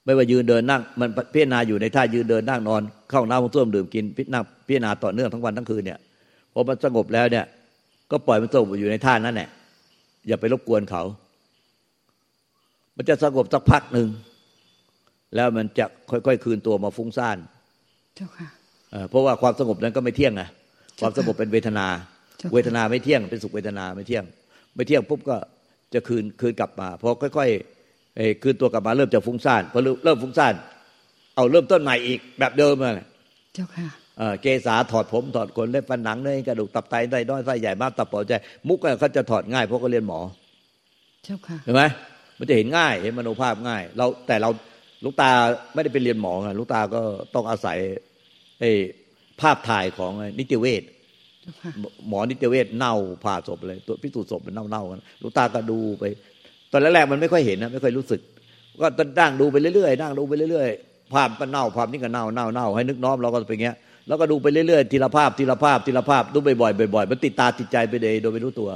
[0.04, 5.98] ไม่ว่ายืนเดินนั่งมันพิจารณาอยู่ในท่ายืนเดินนั่งนอน เข้าน้ำส้วมดื่มกินพิจารณาพิจารณาต่อเนื่องทั้งวันทั้งคืนเนี่ย
[6.52, 7.44] พอมันสงบแล้วเนี่ย
[8.10, 9.48] ก็ปล่อยมันสงบอยู่ในท่านั้นแหละ
[10.28, 11.02] อย่าไปรบกวนเขา
[12.96, 14.08] มันจะสงบสักพักหนึ่ง
[15.34, 17.38] แล้วมันจะค่อยๆคืนตัวมาฟุ้งซ่าน
[18.14, 18.48] เจ้าค่ะ
[19.10, 20.42] เพราะว่าความสงบนั้นก็ไม่เที่ยงไง
[21.00, 21.86] ความสงบเป็นเวทนา
[22.52, 24.24] เวทนาไม่เที่ยงเป็นสุขเวทนาไม่เที่ยง
[24.74, 25.36] ไม่เที่ยงปุ๊บก็
[25.94, 27.73] จะคืนคืนกลับมาพอค่อยๆ
[28.42, 30.54] คืนตัวกลับมาเริ่มจะฟุ้งซ่านพอเริ่มฟุ้งซ่าน
[31.34, 33.06] เอาเริ่มต้นใหม่อีกแบบเดิมเลย
[33.54, 33.88] เจ้าค่ะ
[34.42, 38.32] เกษาถอดผมถอดขนเล็บฟันหนังเนื้อกระดูกตับไตไตน้อยไส้ใหญ่มากตับปอดใจ
[38.68, 40.20] มุกเขาจะถอดง่ายเพราะเขาเรียนหมอ
[41.24, 41.82] เจ้าค่ะเห็นไหม
[42.38, 44.50] มันจะเห็นง่ายเห็นมโนภาพง่าย เราแต่เรา
[45.04, 45.30] ลูกตา
[45.74, 47.00] ไม่ได้ไปเรียนหมอไงลูกตาก็
[47.34, 47.78] ต้องอาศัย
[48.60, 48.70] ไอ้
[49.40, 50.82] ภาพถ่ายของนิติเวช
[52.08, 52.94] หมอนิติเวชเน่า
[53.24, 56.04] ผ่าศพเลยตัวพิสูจน์ศพมันเน่าเน่ากันลูกตาก็ดูไป
[56.74, 58.20] ตอนแรกๆมันไม่ค่อยเห็นนะไม่ค่อยรู้สึก
[58.82, 63.76] ก็ต้องนั่งดูไปเรื่อยๆนั่งดูไปเรื่อยๆภาพมันเน่าภาพนี้ก็เน่าเน่าเน่าให้นึกน้อมเราก็เป็นเงี้ย
[64.08, 68.70] แล้วก็ดูไปเรื่อยๆทีละภาพทีละภาพทีละภาพดูบ่อยๆบ่อยๆมันติดตาติดใจไปเลยโดยไม่รู้ตัว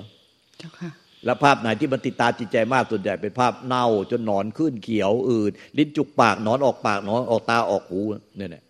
[0.59, 0.91] เจ้าค่ะ
[1.25, 8.01] แล้วภาพไหนที่มันติดตาจิตใจมากส่วนใหญ่เป็นภาพเน่า จนหนอนขึ้นเขียวอืดลิ้นจุกปากหนอนออกปากหนอนออกตาออกหู
[8.37, 8.65] เนี่ยเนี่ย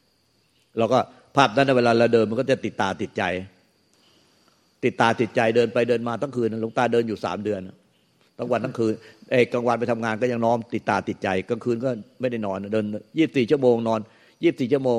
[0.79, 0.99] เราก็
[1.37, 3.23] ภาพนั้นเวลาเราเดินมันก็จะติดตาติดใจ
[4.85, 7.61] ติดตาติดใจเดินไปเดินมาทั้งคืนหลวงตาเดินอยู่สามเดือน
[8.39, 8.93] ทั้งวันทั้งคืน
[9.31, 11.91] เอ้กลางวันไปทำงานก็ยังน้อมติดตาติดใจกลางคืนก็
[12.21, 12.87] ไม่ได้นอนเดิน
[13.19, 14.01] ยี่สิบสี่ชั่วโมงนอน
[14.43, 14.91] ยี่สิบสี่ชั่วโม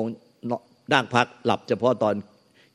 [0.92, 2.14] นั่งพักหลับเฉพาะตอน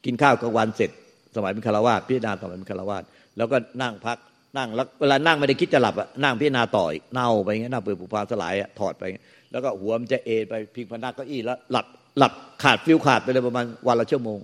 [0.05, 0.89] กินข้าวกลางวันเสร็จ
[1.35, 3.03] สมัยเป็นคารวาสพิจารณาสมัยเป็นคารวาส
[3.37, 4.17] แล้วก็นั่งพัก
[4.57, 9.03] นั่งแล้วเวลานั่งไม่ได้คิดจะหลับอะนั่งพิจารณาต่ออีกเน่าไปเงี้ยนั่งเปิดปุพาสลายอะถอดไป
[9.51, 11.85] แล้วก็หัวมันจะเอไปพิงพนักเก้าอี้แล้วหลับ
[12.17, 12.31] หลับ
[12.63, 14.39] ขาดฟิวขาดไปเลยประมาณวันละชั่วโมง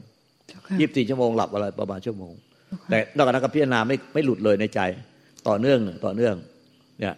[0.79, 2.33] ยี่สิบสี่ชั่วโมงหลับอะไรประมาณชั่วโมง
[2.89, 4.79] แต่นอกจากนั้นก็พิจารณาไม่ไม่หลุดเลยในใจ
[5.47, 6.35] ต่อเนื่องต่อเนื่อง
[6.99, 7.15] เนี่ย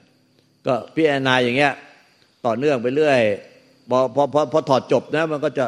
[0.65, 1.73] ก็พิจารณาอย่างเงี้ย
[2.45, 3.19] ต่อเนื่องไปเรื่อย
[3.89, 5.65] พอพอพอพอถอดจบนะมันก็จะ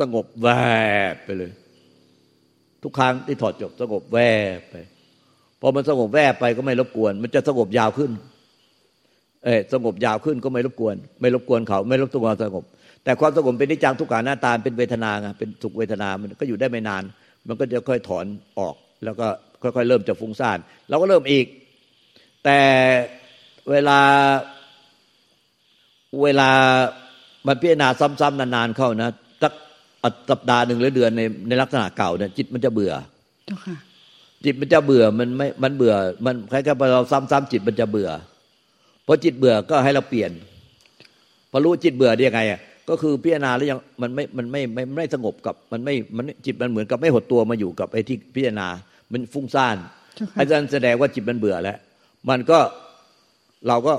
[0.00, 0.48] สงบแว
[1.12, 1.52] บไปเลย
[2.82, 4.18] ทุกครั้งที่ถอดจบสงบแว
[4.56, 4.76] บไป
[5.60, 8.10] พอมันสงบแวบไปก็ไม่รบกวน มันจะสงบยาวขึ้น
[9.44, 12.64] เออสงบยาวขึ้นก็ไม่รบกวน ไม่รบกวนเขา ไม่รบกวนสงบ
[13.04, 17.02] แต่ความสงบเป็นนิจังทุกขาหน้าตาเป็นเวทนาไงเป็นสุขเวทนามันก็อยู่ได้ไม่นาน
[17.48, 18.26] มันก็จะค่อยถอน
[18.58, 19.26] ออก แล้วก็
[19.62, 21.46] ค่อยๆเริ่มจะฟุ้งซ่านเราก็เริ่มอีก
[22.44, 22.60] แต่
[23.70, 24.00] เวลา
[26.22, 26.50] เวลา
[27.46, 27.88] มันพิจารณา
[28.20, 29.10] ซ้ำๆนานๆเข้านะ
[29.42, 29.52] สัก
[30.30, 32.92] สัปดาห์หนึ่งหรือเดือนในในลักษณะเก่าเนี่ยจิตมันจะเบื่อ
[34.44, 35.94] จิตมันจะเบื่อมันไม่มันเบื่อ
[36.26, 38.10] มันคล้ายๆเราซ้ำๆจิตมันจะเบื่อ
[39.06, 40.30] พอจิตเบื่อก็ให้เราเปลี่ยน
[41.50, 48.68] พอรู้จิตเบื่อได้ยังไงอะก็คือพิจารณาแล้วยังมันไม่มันไม่ไม่ไม่สงบกับมันไม่มันจิตมันเหมือนกับไม่หดตัวมาอยู่กับไอ้ที่พิจารณา
[49.12, 49.76] มันฟุ้งซ่าน
[50.38, 51.76] อาจารย์แสดงว่าจิตมันเบื่อแล้ว
[52.28, 52.58] มันก็
[53.68, 53.94] เราก็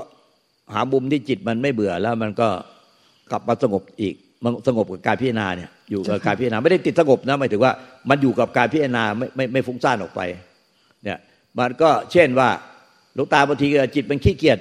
[0.74, 2.48] หามุมที่จิตมันไม่เบื่อแล้ว มันก็
[3.30, 7.72] กลับมาสงบอีก มันสงบกับการพิจารณาเนี่ย อยู่กับการพิจารณาไม่ได้ติดสงบนะหมายถึงว่า
[8.10, 10.20] มันอยู่กับการพิจารณาไม่ไม่ไม่ฟุ้งซ่านออกไป
[11.04, 11.18] เนี่ย
[11.58, 12.48] มันก็เช่นว่า
[13.16, 14.58] ลูกตาบางทีจิตมันขี้เกียจ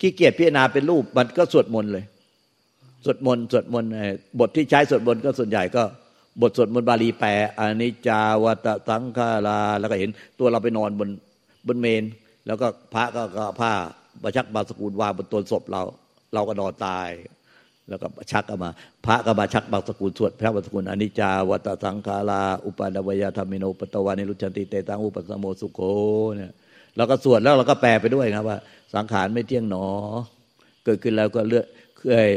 [0.00, 2.04] ขี้เกียจพิจารณาเป็นรูปมันก็สวดมนต์เลย
[3.04, 3.90] สวดมนต์สวดมนต์
[4.40, 5.82] บทที่ใช้สวดมนต์ก็ส่วนใหญ่ก็
[6.40, 11.08] บทสวดมนต์บาลีแปลอนิจจาวะตะ สังขาราแล้วก็เห็นตัวเราไปนอนบน
[11.66, 12.04] บนเมรุ
[12.46, 13.72] แล้วก็พระก็ผ้า
[14.22, 15.82] พระชักบังสุกุลวางบนตัวศพเรา
[16.34, 17.08] เราก็นอนตาย
[17.88, 18.70] แล้วก็ชักออกมา
[19.06, 25.80] พระก็มาชักบังสุกุลสวดพระบังสุกุลอนิจจาวะตะ สังขาราอุปปาทะวะยะธัมมิโน อุปปัชชิตวานิรุชฌันติเตสัง วูปะสะโมสุโข
[26.36, 26.52] เนี่ย
[26.96, 28.56] เราก็สวดแล้วเราก็แปลไปด้วยนะว่า
[28.94, 29.86] สังขารไม่เที่ยงหนอ
[30.84, 31.64] เกิดขึ้นแล้วก็เลื่อน
[31.96, 32.28] เคลื่อน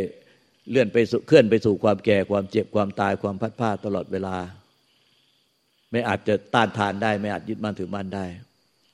[0.70, 4.36] เลื่อนไปเคลื่อนไปสู่ความแก่ความเจ็บความตายความพัดผ้าตลอดเวลา
[5.92, 8.26] ไม่อาจจะต้านทานได้ ไม่อาจยึดมั่นถือมั่นได้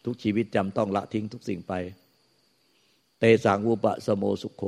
[0.05, 1.73] ทุกชีวิตจำต้องละทิ้งทุกสิ่งไป
[3.19, 4.63] เตสังอุปะสโมสุโข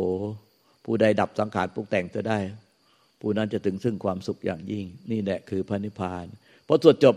[0.86, 2.40] ผู้ใดดับสังขารปรุงแต่งจะได้
[3.20, 6.26] ผู้นั้นจะถึงซึ่งความสุขอย่างยิ่ง นี่แหละคือพระนิพพาน
[6.68, 7.16] พอสวดจบ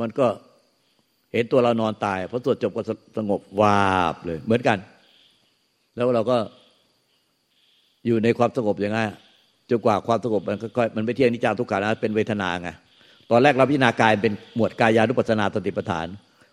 [0.00, 0.26] มันก็
[1.32, 2.82] เห็นตัวเรานอนตายพอสวดจบก็
[3.16, 4.78] สงบวาบเลย เหมือนกัน
[5.96, 6.36] แล้วเราก็
[8.06, 8.98] อยู่ในความสงบอย่างไง
[9.70, 12.68] จนกว่าความสงบมันค่อยมันไม่เที่ยงนิจาทุกขานะเป็นเวทนาไง
[13.30, 16.06] ตอนแรกเราพิจารณากายเป็นหมวดกายานุปัสนาตติปัฏฐาน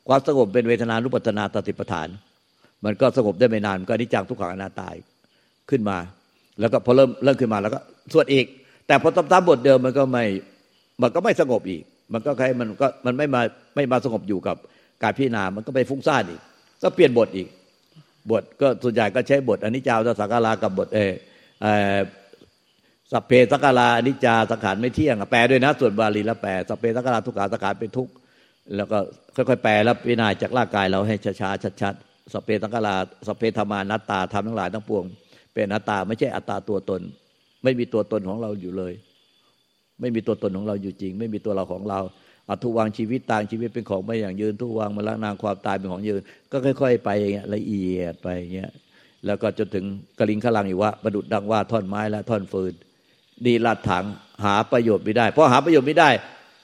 [0.07, 2.07] ความสงบเป็นเวทนานุปัสนาตติปัฏฐาน
[2.85, 4.95] มันก็สงบได้ไม่นานก็นิจจังทุกขังอนาตาย
[5.69, 5.97] ขึ้นมา
[6.59, 7.79] แล้วก็พอเริ่มเริ่มขึ้นมาแล้วก็
[8.13, 8.45] สวดอีก
[8.87, 10.23] แต่พอตามบทเดิมมันก็ไม่
[11.01, 11.83] มันก็ไม่สงบอีก
[12.13, 13.41] มันก็ใครมันก็มันไม่มา
[13.75, 14.55] ไม่มาสงบอยู่กับ
[15.03, 16.41] การพิจารณา มันก็ไปฟุ้งซ่านอีก
[16.83, 17.47] ก็เปลี่ยนบทอีก
[18.31, 20.99] บทก็ส่วนใหญ่ก็ใช้บทอนิจจาวสังขารากับบทเอ
[23.11, 28.13] สัพเพสังขาราอนิจจาสังขารไม่เที่ยงแปลด้วยนะ ส่วนบาลีแล้วแปลสัพเพสังขาราทุกขาสังขารเป็นทุกข์
[28.75, 28.97] แล้วก็
[29.35, 32.95] ค่อยๆแปลแล้วพิจารณาจากร่างกายเราให้ช้าๆชัดๆสัพเพสังขารา
[33.27, 35.05] สัพเพธรรมานัตตาทำทั้งหลายทั้งปวง
[35.53, 37.01] เป็นอัตตาไม่ใช่อัตตาตัวตน
[37.63, 38.93] ไม่มีตัวตนของเราอยู่เลย
[39.99, 41.99] ไม่มีตัวตนของเราอยู่จริง ไม่มีตัวเราของเรา
[42.49, 48.71] อัตุวางชีวิตต่างชีวิตเป็นของไม่อย่างยืนทุวางมาละนางความตายเป็นของยืน ก็ค่อย ๆ ไปอย่างเงี้ยละเอียดไปอย่างเงี้ย
[49.25, 49.85] แล้วก็จนถึง
[50.19, 52.73] กระลิงขลังอยู่ว่าประดุดดังว่าท่อนไม้และท่อนฟืน
[53.45, 54.05] ดีลัดถัง
[54.45, 56.09] หาประโยชน์ไม่ได้ เพราะหาประโยชน์ไม่ได้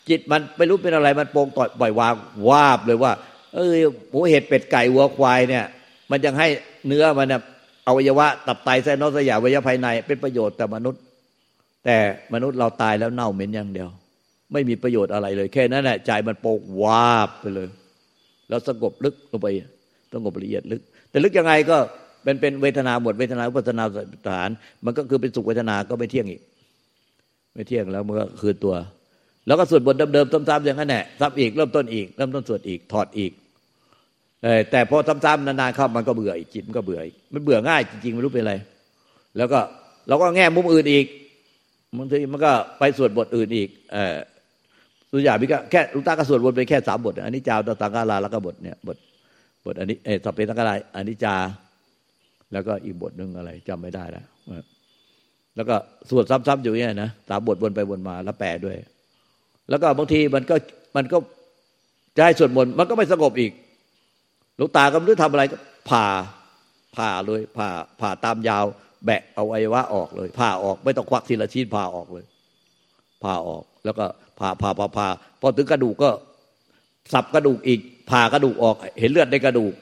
[0.10, 2.14] จิตมันไม่รู้เป็นอะไรมันโป่งต่อยปล่อยวาง
[2.50, 3.14] วาบเลยว่า
[3.54, 3.72] เออ
[4.10, 5.66] หมูเห็ดเป็ดไก่วัวควายเนี่ย
[6.12, 6.48] มันยังให้
[6.88, 7.42] เนื้อมันเนี่ย
[7.88, 11.02] อวัยวะตับไตไส้นอสยาวัยวะภายใน เป็นประโยชน์แต่มนุษย์
[11.86, 11.98] แต่
[12.34, 13.90] มนุษย์เราตายแล้วเน่าเหม็นอย่างเดียว
[14.54, 17.70] ไม่มีประโยชน์อะไรเลย แค่นั้นแหละใจมันโปกวาบไปเลย
[18.50, 19.48] แล้วสงบลึกลงไป
[20.14, 21.78] สงบละเอียดลึก แต่ลึกยังไงก็
[22.26, 23.84] เป็นเป็นเวทนาหมดเวทนาอุปทนา
[24.28, 24.50] ฐาน
[24.86, 26.42] มันก็คือเป็นสุขเวทนาก็ไม่เที่ยงอีก
[27.54, 28.76] ไม่เที่ยงแล้วมันก็คือตัว
[29.48, 33.32] แล้วก็สวดบทเดิมๆซ้ำๆอย่างนั้นแหละซ้ำอีกเริ่มต้นอีกเริ่มต้นสวดอีกถอดอีก
[34.72, 38.54] แต่พอซ้ำๆนานๆเข้ามันก็เบื่ออีกจิตมันก็เบื่ออีกมันเบื่อง่ายจริงๆไม่รู้เป็นอะไร
[39.38, 39.60] แล้วก็
[40.08, 41.06] เราก็แง่มุมอื่นอีก
[41.98, 44.18] บางทีมันก็ไปสวดบทอื่นอีกเออ
[45.12, 48.98] สุญาพิก็แค่ลุงตาก็สวดบทไปแค่สามบทอันนี้จาวตตังกาลาแล้วก็บทเนี่ยบท
[49.66, 51.36] บทอันนี้เออสัพเพตังกาลาอันนี้จา
[52.54, 54.26] แล้วก็อีกบทหนึ่งอะไรจำไม่ได้แล้ว
[55.56, 55.76] แล้วก็
[56.10, 58.76] สวดซ้ำๆอยู่เนี่ยนะสามบทวนไปวนมาแล้วแปลด้วย
[59.70, 60.56] แล้วก็บางทีมันก็
[60.96, 61.18] มันก็
[62.18, 63.52] จะให้สวดมนต์มันก็ไม่สงบอีก
[64.58, 65.58] หลวงตาก็ไม่รู้ทำอะไรก็
[65.90, 66.06] ผ่า
[66.96, 68.66] ผ่าเลยผ่าผ่าตามยาว
[69.06, 72.26] แบะเอาไว้ว่าออกเลย ผ่าออกไม่ต้องควักทีละชิ้นผ่าออกเลย
[73.24, 74.06] ผ่าออกแล้วก็
[74.40, 75.08] ผ่าผ่าผ่าผ่า
[75.42, 76.10] พอถึงกระดูกก็
[77.14, 77.80] สับกระดูกอีก
[78.10, 79.74] ผ่ากระดูกออก เห็นเลือดในกระดูก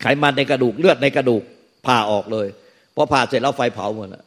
[0.00, 1.42] ไขมันในกระดูกเลือดในกระดูก
[1.86, 2.46] ผ่าออกเลย
[2.94, 4.24] พอผ่าเสร็จแล้วไฟเผาหมดแล้ว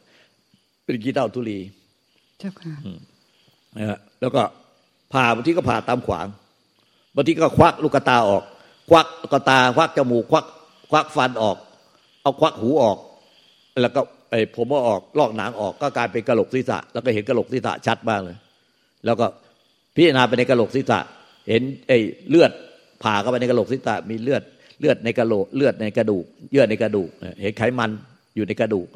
[0.84, 1.58] เป็นกีเต้าทุลี
[2.38, 2.74] เจ้าค่ะ
[4.20, 4.42] แล้วก็
[5.12, 6.26] ผ่าบางทีก็ผ่าตามขวาง
[7.14, 8.42] บางทีก็ควักลูกตาออก
[8.90, 10.46] ควักกตา ควักจมูกควัก
[10.90, 11.56] ควักฟันออก
[12.22, 12.98] เอาควักหูออก
[13.82, 18.36] แล้วก็ไอ้ผมก็ออกลอกหนังออกก็กลายเป็นกระโหลกศีรษะ แล้วก็เห็นกระโหลกศีรษะชัดมากเลย
[19.04, 19.26] แล้วก็
[19.94, 20.98] พิจารณาไปในกระโหลกศีรษะ
[21.48, 22.50] เห็นไอ้เลือด
[23.02, 24.42] ผ่าเข้าไปในกระโหลกศีรษะมีเลือด
[24.80, 27.10] เลือดในกระโหลกเลือดในกระดูก เยื่อในกระดูก
[27.42, 27.90] เห็นไขมัน
[28.36, 28.88] อยู่ในกระดูก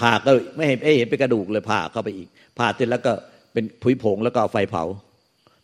[0.00, 3.12] ผ่าก็ไม่เห็นเห็นเป็นกระดูกเลยผ่าเข้าไปอีกผ่าเสร็จแล้วก็
[3.52, 4.84] เป็นผุยผงแล้วก็เอาไฟเผา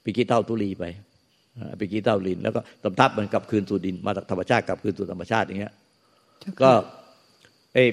[0.05, 0.85] ปีกี้เต้าตุลีไป
[1.79, 5.75] ไปกีเต้าลิน แล้วก็สำทับมันกลับคืนสู่ดินมาจากธรรมชาติกลับคืนสู่ธรรมชาติอย่างเงี้ย
[6.63, 6.71] ก็
[7.75, 7.85] ไอ้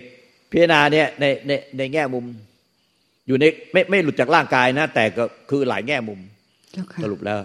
[0.51, 2.25] พิจารณาเนี่ยในในในแง่มุม
[3.27, 6.19] อยู่ในไม่ไม่หลุดจากร่างกายนะ แต่ก็คือหลายแง่มุม
[7.03, 7.37] สรุปแล้ว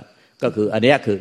[0.43, 1.19] ก็คืออันนี้คือ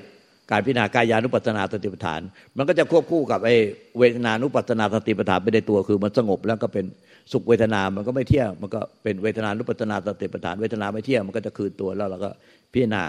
[0.51, 2.21] การพิจารณากายานุปัสนาสติปัฏฐาน
[2.57, 3.55] มันก็จะควบคู่กับไอ้
[3.99, 6.85] เวทนานุปัสนาสติปัฏฐานไปในตัวคือมันสงบแล้วก็เป็น
[7.31, 12.29] สุขเวทนา มันก็ไม่เที่ยงมันก็เป็นเวทนานุปัสนาสติปัฏฐาน เวทนาไม่เที่ยงมันก็จะคืนตัวแล้วเราก็
[12.73, 13.03] พิจารณา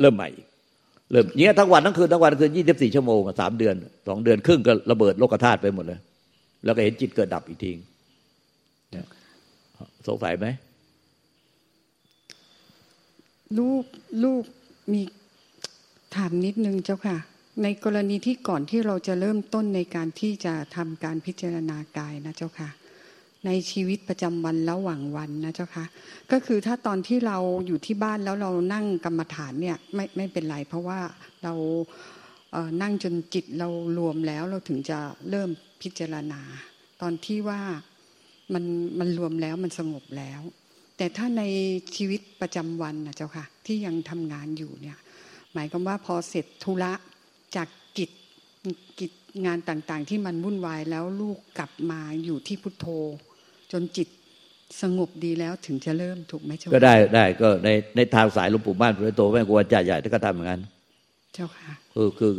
[0.00, 0.28] เริ่มใหม่
[1.10, 3.74] เริ่มเงี้ยทั้งวันทั้งคืนทั้งวันทั้งคืนยี่สิบสี่ชั่วโมงสามเดือน
[4.08, 6.00] สองเดือนครึ่งก็ระเบิดโลกธาตุไปหมดเลย
[6.64, 7.72] แล้วก็เห็นจิตเกิดดับอีกที
[10.08, 10.46] สงสัยไหม
[13.58, 13.84] ลูก
[14.24, 14.42] ลูก
[14.92, 15.00] มี
[16.14, 17.16] ถามนิดนึงเจ้าค่ะ
[17.62, 22.68] ในกรณีที่ก่อนที่เราจะเริ่มต้นในการที่จะทำการพิจารณากายนะเจ้าค่ะ
[23.46, 25.84] ในชีวิตประจำวันระหว่างวันนะเจ้าค่ะ
[26.32, 31.00] ก็คือถ้าตอนที่เราอยู่ที่บ้านแล้วเรานั่งกรรมฐานเนี่ยไม่ไม่เป็นไรเพราะว่า
[31.44, 31.54] เรา
[32.82, 34.98] นั่งจนจิตเรารวมแล้วเราถึงจะ
[35.30, 35.50] เริ่ม
[35.82, 36.40] พิจารณา
[37.00, 37.60] ตอนที่ว่า
[38.54, 38.64] มัน
[38.98, 40.40] มันรวมแล้วมันสงบแล้ว
[40.96, 41.42] แต่ถ้าใน
[41.96, 44.98] ชีวิตประจำวันนะเจ้าค่ะ ที่ยังทำงานอยู่เนี่ย
[45.56, 46.92] หมายความว่าพอเสร็จธุระ
[47.56, 48.10] จากกิจ
[49.00, 49.12] กิจ
[49.46, 52.86] งานต่างๆ ที่มันวุ่นวายแล้วลูกกลับมาอยู่ที่พุทโธ
[53.72, 54.08] จนจิต
[54.82, 60.60] สงบดีแล้วถึงจะเริ่มถูกไหมเจ้าก็ได้ได้ก็ในในทางสายหลวงปู่บ้านพระโตแม่ครูอาจารย์ใหญ่ที่ก็ทำเหมือนกัน
[61.34, 62.32] เจ้าค่ะคือคือ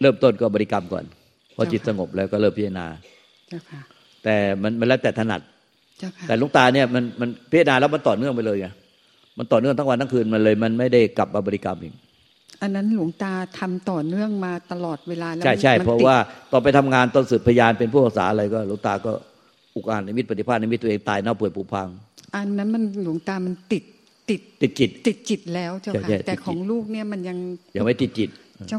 [0.00, 1.04] เริ่มต้นก็บริกรรมก่อน
[1.56, 2.86] พอจิตสงบแล้วก็เริ่มพิจารณา
[3.48, 3.80] เจ้าค่ะ
[4.24, 5.40] แต่มันมันแล้วแต่ถนัด
[6.28, 8.66] แต่ลุงตาเนี่ยมันมันพิจารณาแล้วมันต่อเนื่องไปเลยไง
[9.38, 11.94] มันต่อเนื่องทั้งวันทั้งคืนมันเลย มันไม่ได้กลับมาบริกรรมอีก
[12.62, 16.16] อันนั้นหลวงตาทำต่อเนื่องมาตลอดเวลาแล้วใช่ใช่เพราะว่า
[16.52, 19.12] ตอนไปทำงานตอนสืบพยานเป็นผู้ภาษาอะไรก็หลวงตาก็
[19.76, 21.88] อุกอาในมิตรปฏิภาณในมิตรตัวเองตายเน่าเปื่อยผุพัง
[22.34, 23.84] อันนั้นมันหลวงตามันติด
[24.30, 27.38] ติดติดจิตติดจิตแล้วเจ้าค่ะแต่ของลูกเนี่ยมันยัง
[27.76, 28.30] ยังไม่ติดจิต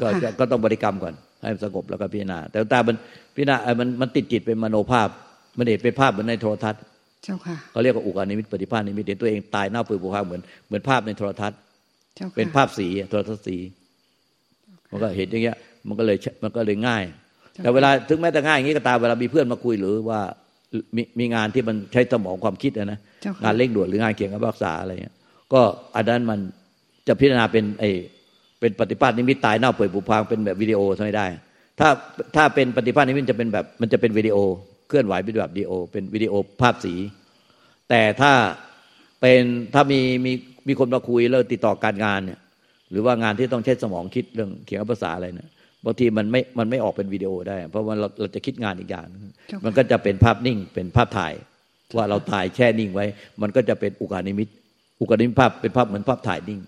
[0.01, 0.07] ก็
[0.39, 2.95] ก็ต้องบริกรรมก่อนให้สงบแล้วก็พิจารณาแต่ตามัน
[3.35, 5.07] พิจารณามันมันติดจิตเป็นมโนภาพ
[5.57, 6.81] มันเห็นเป็นภาพเหมือนในโทรทัศน์
[7.23, 11.57] เจ้าค่ะเขาเรียกว่าอุกานิมิตปฏิภาณนิมิตเห็นตัวเองตายเน่าเปื่อยผุพังเหมือนเหมือนภาพในโทรทัศน์
[12.35, 13.57] เป็นภาพสีโทรทัศน์สี
[14.91, 17.03] มันก็เห็นอย่างเงี้ย มันก็เลยมันก็เลยง่าย
[17.63, 20.19] แต่เวลาถึงแม้แต่ง่ายอย่างนี้ก็ตามเวลามีเพื่อนมาคุยหรือว่า
[20.95, 22.99] มีมีงานที่มันใช้สมองความคิดนะ
[23.43, 25.15] งานเร่งด่วนหรืองานเกี่ยวกับรักษาอะไรเงี้ย
[25.53, 25.61] ก็
[25.95, 26.39] อันนั้นมัน
[27.07, 27.85] จะพิจารณาเป็นไอ
[28.59, 31.27] เป็นปฏิภาณนิมิตตายเน่าเปื่อยผุพังเป็นแบบวิดีโอทำไม่ได้
[31.79, 31.89] ถ้า
[32.35, 34.37] ถ้าเป็นปฏิภาณนิมิตจะเป็นแบบมันจะเป็นวิดีโอ
[34.87, 36.93] เคลื่อนไหวเป็นแบบวิดีโอ เป็นวิดีโอภาพสี
[37.89, 38.33] แต่ถ้า
[39.21, 39.41] เป็น
[39.73, 40.33] ถ้ามีมี
[40.67, 42.39] มีคนมาคุยแล้วติดต่อการงานเนี่ย
[42.91, 45.49] หรือว่างานที่ต้องใช้สมองคิดเรื่องเขียนภาษาอะไรเนี่ย
[45.85, 49.05] บางทีมันไม่มันไม่ออกเป็นวิดีโอได้ เพราะว่าเราเราจะคิดงานอีกอย่าง
[49.65, 51.33] มันก็จะเป็นภาพนิ่งเป็นภาพถ่าย
[51.95, 53.05] ว่าเราถ่ายแช่นิ่งไว้
[53.41, 54.47] มันก็จะเป็นอุกานิมิต
[55.01, 56.59] อุกานิมิตภาพเป็นภาพเหมือนภาพถ่ายนิ่ง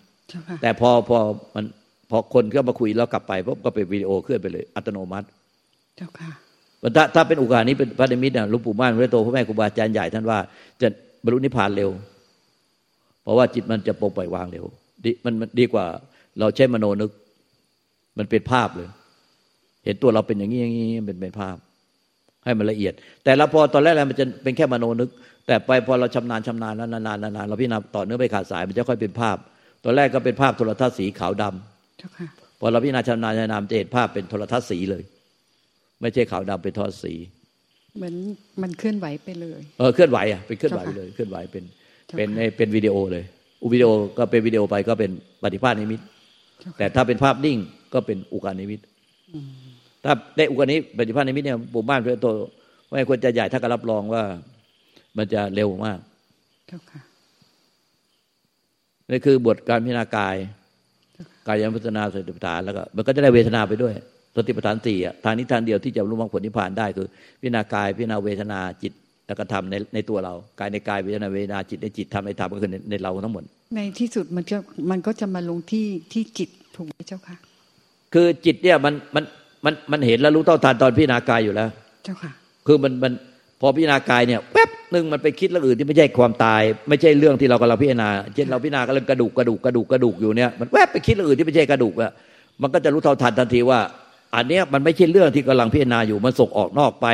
[0.61, 1.17] แต่พอพอ
[1.55, 1.65] มัน
[2.09, 5.27] พอคนเข้ามาคุยแล้วกลับไปปุ๊บก็เป็นวิดีโอเคลื่อนไปเลย อัตโนมัติ
[5.97, 6.31] เจ้าค่ะ
[6.95, 10.37] ถ้าถ้าเป็นอุกานิเป็นพระนิมิตเนี่ยหลวงปู่ม่านพระโตพระแม่ครูบาอาจารย์ใหญ่ท่านว่า
[10.81, 10.87] จะ
[11.23, 11.89] บรรลุนิพพานเร็ว
[13.23, 14.65] เพราะว่าจิตมันจะปลงปล่อยวางเร็ว
[15.03, 15.85] ดีมันมันดีกว่า
[16.39, 17.11] เราใช้มโนนึก
[18.17, 18.89] มันเป็นภาพเลย
[19.85, 21.57] เห็นตัวเราเป็นอย่างนี้อย่างนี้เป็นเป็นภาพ
[22.45, 25.09] ให้มันละเอียด แต่เราพอตอนแรกมันจะเป็นแค่มโนนึก
[25.47, 29.37] แต่ไปพอเราชำนาญชำนาญแล้วนานๆนานๆเราพิจารณาต่อเนื่องไปขาดสายมันจะค่อยเป็นภาพ
[29.83, 32.27] ตอนแรกก็เป็นภาพโทรทัศน์สีขาวดำเจ้าค่ะ
[32.59, 35.03] พอเราพิจารณาชำนาญชำนาญจะเห็นภาพเป็นโทรทัศน์สีเลย
[36.01, 37.13] ไม่ใช่ขาวดำเป็นโทรทัศน์สี
[37.97, 38.15] เหมือน
[38.61, 41.63] มันเคลื่อนไหวไปเลย เออเคลื่อนไหวอะเป็นเคลื่อนไหวไปเจ้าค่ะเลยเคลื่อนไหวเป็น
[42.13, 43.23] เจ้าค่ะเป็นเป็นวิดีโอเลย
[43.61, 45.11] อุวิดีโอก็เป็นวิดีโอไปก็เป็น
[45.43, 46.01] ปฏิภาณนิมิต
[46.59, 47.57] เจ้าค่ะแต่ถ้าเป็นภาพนิ่ง
[47.93, 48.79] ก็เป็นอุกานิมิต
[50.03, 52.27] ถ้าได้อุกานิปฏิภาณนิมิตเนี่ยปู่บ้านเพื่อโต
[52.89, 54.23] ไม่ควรจะใหญ่ถ้าก็รับรองว่า
[55.17, 55.99] มันจะเร็วมาก
[56.67, 57.01] เจ้าค่ะ
[59.09, 60.35] นี่คือบทการพิจารณากาย
[61.47, 63.93] กายยพัฒนาสติปัฏฐานแล้วก็มันก็จะได้เวทนาไปด้วย
[64.35, 67.07] สติปัฏฐานสี่อะทางนี้ทางเดียวที่จะรู้มรรคผลนิพพานได้คือ
[67.39, 68.93] พิจารณากายพิจารณาเวทนาจิต
[69.27, 73.43] แล้วก็ทำในในตัวเรากายในกายเวทนาเวทนาจิตในจิตทำในธรรมก็คือในในเราทั้งหมด
[73.75, 74.57] ในที่สุดมันจะ
[74.91, 77.35] มันก็จะมาลงที่ที่จิตถูกไหมเจ้าค่ะ
[78.13, 79.23] คือจิตเนี่ยมันมัน
[79.65, 81.69] มันมันเห็นแล้วรู้เท่าทันตอนพิจารณากายอยู่แล้ว
[82.03, 82.31] เจ้าค่ะ
[82.67, 83.13] คือมันมัน
[83.59, 92.11] พอพิจารณากายเนี่ยแป๊บหนึ่งมันไปคิดเรื่องอื่นที่ไม่ใช่ความตาย ไม่ใช่เรื่องที่เรากำลังพิจารณาเช่นเราพิจารณาเรื่องกระดูกกระดูกกระดูกกระดูกอยู่เนี่ยมันแวบไปคิดเรื่องอื่นที่ไม่ใช่กระดูกอะ
[92.61, 93.79] มันก็จะรู้เท่าทันทันทีว่า
[94.35, 97.07] อันเนี้ยมันไม่ใช่เรื่องที่กำลังพิจารณาอยู่มันส่งออกนอกไป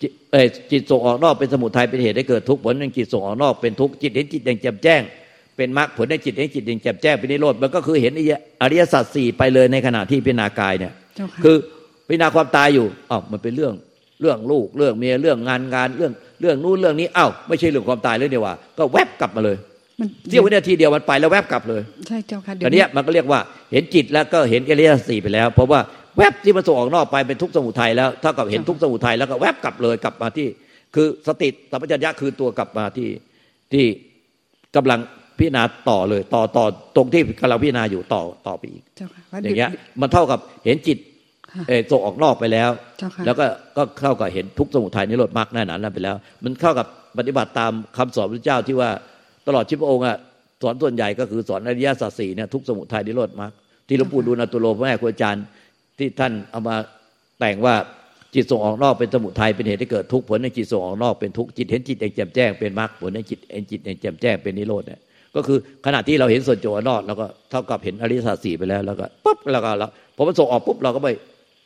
[0.00, 5.02] จิตเอ่อจิตส่งออกนอกเป็นสมุทัยเป็นเหตุให้เกิดทุกข์ผลในจิตส่งออกนอกเป็นทุกข์จิตเห็นจิตอย่างแจ่มแจ้ง
[5.56, 8.12] เป็นมรรคผลในจิตเห็นจิตอย่างแจ่มแจ้งเป็นนิโรธมันก็คือเห็น
[8.62, 11.56] อริยสัจสี่ไปเลยในขณะที่พิจารณากายเนี่ยเจ้าค่ะคือ
[12.08, 13.74] พิจารณาความตายอยู่อ้าวมันเป็นเรื่อง
[14.20, 19.56] เรื่องลูกเรื่องเมียเรื่องงานงานเรื่องเรื่องนู้นเรื่องนี้อ้าวไม่ใช่เรื่องความตายเลยเดียวว่า ก็แวบกลับมาเลย
[20.00, 23.40] มันเสี้ยววินาทีเดียวมันไปแล้วแวบกลับเลย ใช่เจ้าค่ะเดี๋ตยอวนเนี้ยมันก็เรียกว่า
[23.72, 25.80] เห็นจิตแล้วก็เห็นอริยสัจสี่ไปแล้ว เพราะว่า
[26.16, 30.48] แวบที่มันส่งออกนอกไปเป็นทุกข์สมุทัยแล้วเท่ากับเห็นทุกข์สมุทัยแล้วก็แวบกลับเลยกลับมาที่
[30.94, 33.08] คือสติสัมปชัญญะคือตัวกลับมาที่
[33.72, 33.84] ที่
[34.76, 35.00] กำลัง
[35.38, 36.64] พิจารณาต่อเลย ต่อต่อ
[36.96, 40.98] ตรงที่กำลังพิจารณาอยู่ต่อต่อไปอีกเจ้าค่ะว่อย่างเงี้ยดี๋วมันเท่ากับเห็นจิต
[41.52, 43.46] ค่ะเอ่อส่งออกนอกไปแล้วเจ้าค่ะแล้วก็
[43.76, 46.86] ก็เข้ากับเห็นทุกข์สมุทัยนิโรธมรรคแน่นอนนั่นไปแล้ว มันเข้ากับ
[47.18, 48.90] ปฏิบัติตามคำสอนพระเจ้าที่ว่า
[49.46, 50.16] ตลอดชีวิตพระองค์อะ
[50.62, 53.52] สอนส่วนใหญ่ก็คือสอนอริยสัจสี่เนี่ยทุกข์สมุทัยนิโรธมรรค
[53.88, 55.44] ที่หลวงปู่ดูลย์อตุโลพระแม่ครูอาจารย์
[55.98, 56.76] ที่ท่านเอามา
[57.40, 57.74] แต่งว่า
[58.34, 65.00] จิตส่งออกนอกเป็นสมุทัยเป็นเหตุให้เกิดทุกข์ผลในจิตส่งออกนอกเป็นทุกข์จิตเห็นจิตอย่างแจ่มแจ้งเป็นมรรคผลในจิตเห็นจิตอย่างแจ่มแจ้งเป็นนิโรธเนี่ย
[65.36, 71.08] ก็คือขณะที่เราเห็นส่วนโจรนอกเราก็เท่ากับเห็นอริยสัจสี่ไปแล้วแล้วก็ปุ๊บแล้วก็เราพอมันส่งออกปุ๊บเราก็ไป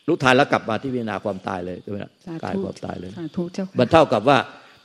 [0.09, 4.39] รู้ทันแล้วกลับมาที่พิจารณาความตายเลยใช่ไหมล่ะสากายธุความตายเลยสาธุเจ้ามันค่ะเท่ากับว่า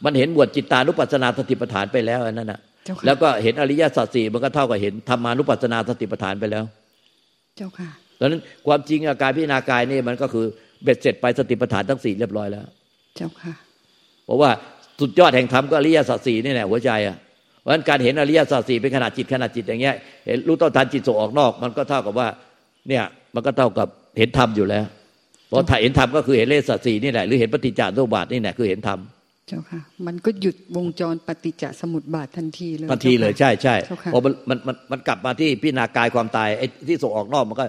[0.06, 6.64] มันเห็นบวชจิตตานุปัสสนาสติปัฏฐานไปแล้วอันนั่นน่ะเจ้าค่ะแล้วก็เห็นอริยสัจสี่มันก็เท่ากับเห็นธรรมานุปัสสนาสติปัฏฐานไปแล้ว
[7.58, 10.46] เจ้าค่ะ ดังนั้นความจริงอาการพิจารณากายนี่มันก็คือ
[10.84, 12.66] เบ็ดเสร็จไปสติปัฏฐานทั้งสี่เรียบร้อยแล้ว
[13.16, 13.54] เจ้าค่ะ
[14.26, 14.50] เพราะว่า
[15.00, 17.18] สุดยอดแห่งธรรมก็อริยสัจสี่นี่แหละหัวใจอะ
[17.60, 19.96] เพราะฉะนั้นการเห็นอริยสัจสี่เป็นขนาดจิตขนาดจิตอย่างเงี้ย
[20.28, 22.28] เห็นรู้ต้นทานจิตส่งออกนอก มันก็เท่ากับว่า
[22.90, 23.04] เนี่ย
[23.36, 24.86] มันก็เท่ากับเห็นธรรมอยู่แล้ว
[25.48, 29.00] เพราะถ้าเห็นธรรมก็คือเห็นอริยสัจสี่นี่แหละหรือเห็นปฏิจจสมุปบาทนี่แหละคือเห็นธรรม
[29.48, 37.66] เจ้าค่ะ มันก็หยุดวงจรปฏิจจสมุปบาททันทีเลยทันทีเลยจ้าค่ะใช่ใช่เจ้าค่ะพอมันมันมันมันกลับมาที่พิจารณากายความตายไอ้ที่ส่งออกนอกมันก็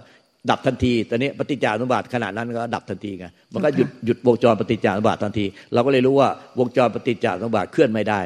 [0.50, 6.28] ดับทันที ตอนนี้ปฏิจจานุบาทขนาดนั้นก็ดับทันทีไง มันก็หยุดหยุดวงจรปฏิจจานุบาททันที เราก็เลยรู้ว่า
[6.58, 8.20] วงจรปฏิจจานุบาทเคลื่อนไม่ได้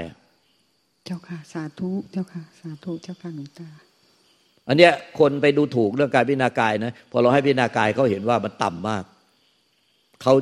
[1.05, 3.69] เจ้าค่ะ สาธุ เจ้าค่ะ สาธุ เจ้าค่ะหลวงตา
[4.69, 9.05] อันเนี้ยคนไปดูถูกเรื่องการพิจารณากายนะ พอเราให้พิจารณากายเขาเห็นว่ามันต่ำมาก
[10.23, 10.35] เขา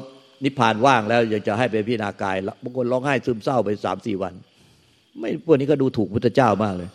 [0.44, 4.34] นิพพานว่างแล้วยังจะให้ไปพิจารณากายบางคนร้องไห้ซึมเศร้าไปสามสี่วัน
[5.18, 6.90] ไม่พวกนี้ก็ดูถูกพุทธเจ้ามากเลย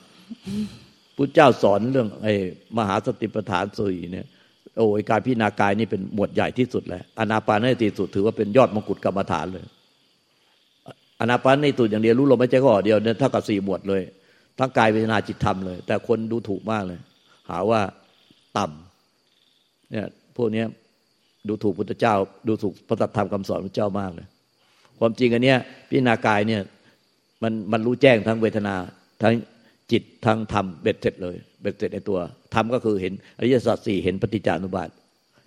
[1.17, 2.33] พุทธเจ้าสอนเรื่องไอ้
[2.77, 4.27] มหาสติปัฏฐานสี่เนี่ย
[4.77, 9.65] โอ้ยการพิจารณากายนี่เป็นหมวดใหญ่ที่สุดเลยอนาปานสติสุดถือว่าเป็นยอดมงกุฎกรรมฐานเลย
[11.19, 14.01] อนาปานสติสุดอย่างเดียวรู้ลมไม่ใช่ข้อเดียวเนี่ยเท่ากับสี่หมวดเลย
[14.59, 16.99] ทั้งกายเวทนาจิตธรรมเลย แต่คนดูถูกมากเลย
[17.49, 17.81] หาว่า
[18.57, 20.07] ต่ำเนี่ย
[20.37, 20.67] พวกเนี้ย
[21.47, 22.15] ดูถูกพุทธเจ้า
[22.47, 24.27] ดูถูกพระธรรมคำสอนพระเจ้ามากเลย
[24.99, 25.57] ความจริงอันเนี้ย
[25.89, 26.61] พิจารณากายเนี่ย
[27.43, 28.75] มันมันรู้แจ้งทั้งเวทนา
[29.21, 29.33] ทั้ง
[29.91, 32.17] จิตทั้งธรรมเบ็ดเสร็จเลย เบ็ดเสร็จในตัว
[32.53, 34.89] ธรรมก็คือเห็นอริยสัจสี่เห็นปฏิจจานุบาท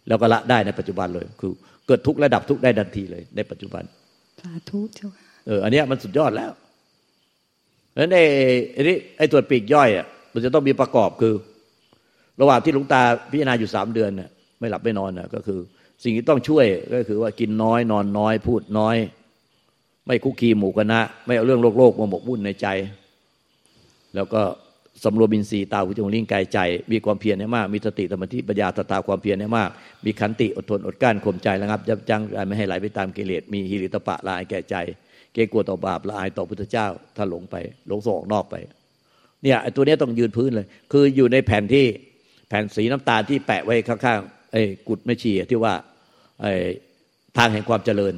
[0.09, 1.53] แล้วก็ละได้ในปัจจุบันเลย คือ
[1.87, 3.83] เกิดทุกข์ระดับทุกข์ได้ทันทีเลย ในปัจจุบัน
[4.41, 6.51] สาธุเจ้าค่ะเอออันเนี้ยมันสุดยอดแล้ว
[7.91, 8.25] เพราะฉะนั้นไอ้
[8.73, 11.35] ไอ้นี่ไอ้ตัวปีกย่อยอะมันจะต้องมีประกอบคือ
[12.41, 14.31] ระหว่างที่หลวงตาพิจารณาอยู่สามเดือนเนี่ย
[14.61, 15.59] ไม่หลับไม่นอนน่ะก็คือ
[16.05, 18.97] สิ่งที่ต้องช่วยก็คือว่ากินน้อย นอนน้อย พูดน้อย
[20.07, 22.67] ไม่คุกคีหมู่คณะ ไม่เอาเรื่องโลกโลกมาหมกมุ่นในใจ
[24.17, 24.43] แล้วก็
[25.05, 26.59] สำรวมอินทรีย์ตาหูจมูกลิ้นกายใจ
[26.93, 29.71] มีความเพียรให้มาก มีสติสมาธิปัญญาตตาความเพียรให้มาก
[30.05, 34.77] มีขันติอดทนอดกลั้นข่มใจระงับยับยั้งไม่ให้ไหลไปตามกิเลส มีฮิริตปะละอายแก่ใจ
[35.33, 37.57] เกรงกลัวต่อบาปละอายต่อพุทธเจ้า ถ้าหลงไป
[37.89, 38.55] หลงส่งออกนอกไป
[39.43, 41.87] เนี่ยตัวนี้ต้องยืนพื้นเลย คืออยู่ในแผ่นที่
[42.49, 45.75] แผ่นสีน้ำตาลที่แปะไว้ข้างๆไอ้กุดไม่ชีที่ว่า
[46.41, 46.53] ไอ้
[47.37, 48.13] ทางแห่งความเจริญ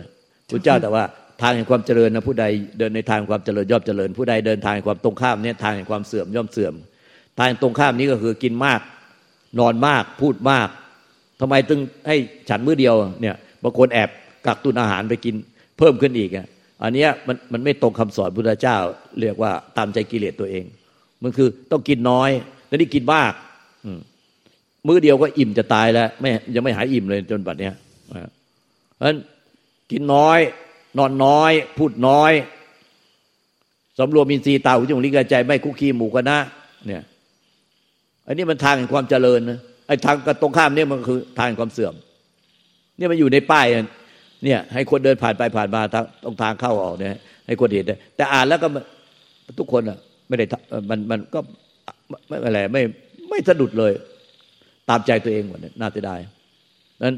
[0.48, 1.04] พุทธเจ้าแต่ว่า
[1.42, 2.44] ทางแห่งความเจริญนะผู้ใด
[2.78, 6.74] เดินในทางความเจริญย่อมเจริญ ผู้ใดเดินทางแห่งความตรงข้ามเนี่ยทางแห่งความเสื่อมย่อมเสื่อม
[7.38, 8.80] ทางตรงข้ามนี้ก็คือกินมาก
[9.60, 10.68] นอนมากพูดมาก
[11.40, 12.16] ทำไมตึงให้
[12.48, 14.10] ฉันมื้อเดียวเนี่ยบางคนแอบ
[14.46, 15.34] กักตุนอาหารไปกิน
[15.78, 16.46] เพิ่มขึ้นอีกอะ
[16.82, 18.76] อันนี้มันมันไม่ตรงคำสอนพุทธเจ้า
[19.20, 20.64] เรียกว่าตามใจกิเลสตัวเอง
[21.22, 22.30] มันคือต้องกินน้อย
[22.66, 23.32] แต่นี่กินมาก
[24.86, 27.74] มื้อเดียวก็อิ่มจะตายแล้วไม่ยังไม่หายอิ่มเลยจนบัดเนี้ย
[28.94, 29.18] เพราะฉะนั้น
[29.90, 30.38] กินน้อย
[30.98, 32.32] นอนน้อย พูดน้อย
[33.98, 36.38] สำรวมอินทรีย์ตาหูจมูกลิ้นกายใจ ไม่คุกคีหมู่กันนะ
[36.86, 37.02] เนี่ย
[38.26, 41.94] อันนี้มันทางแห่งความเจริญนะไอ้ทางตรงข้ามเนี่ยมันคือทางแห่งความเสื่อม
[42.96, 43.66] เนี่ยมันอยู่ในป้าย
[44.44, 47.10] เนี่ย ให้คนเดินผ่านไปผ่านมาทางตรงทางเข้าออกเนี่ย
[47.46, 48.68] ให้คนเห็นแต่อ่านแล้วก็
[49.58, 50.44] ทุกคนอะ ไม่ได้
[50.90, 51.40] มันมันก็
[52.28, 52.82] ไม่อะไรไม่
[53.30, 53.92] ไม่สะดุดเลย
[54.88, 56.16] ตามใจตัวเองหมดน่าจะได้
[57.04, 57.16] นั้น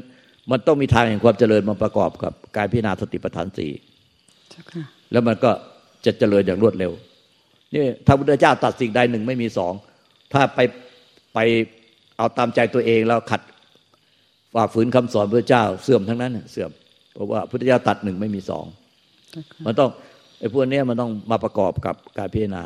[0.51, 3.71] มันต้องมีทางแห่งความเจริญมาประกอบกับการพิจารณาสติปัฏฐานสี่
[5.11, 5.51] แล้วมันก็
[6.05, 6.91] จะเจริญอย่างรวดเร็ว
[7.73, 9.73] นี่ถ้าพุทธเจ้าตัดสิ่งใดหนึ่งไม่มีสอง
[10.33, 10.59] ถ้าไป
[11.33, 11.39] ไป
[12.17, 13.41] เอาตามใจตัวเองแล้วขัด
[14.53, 16.71] ฝ่าฝืนคำสอนพระเจ้าเสื่อมทั้งนั้นเสื่อม
[17.13, 18.65] เพราะว่าพุทธเจ้าตัดหนึ่งไม่มีสอง
[19.65, 19.89] มันต้อง
[20.39, 22.63] ไอ้พวกนี้มันต้องมาประกอบกับการพิจารณา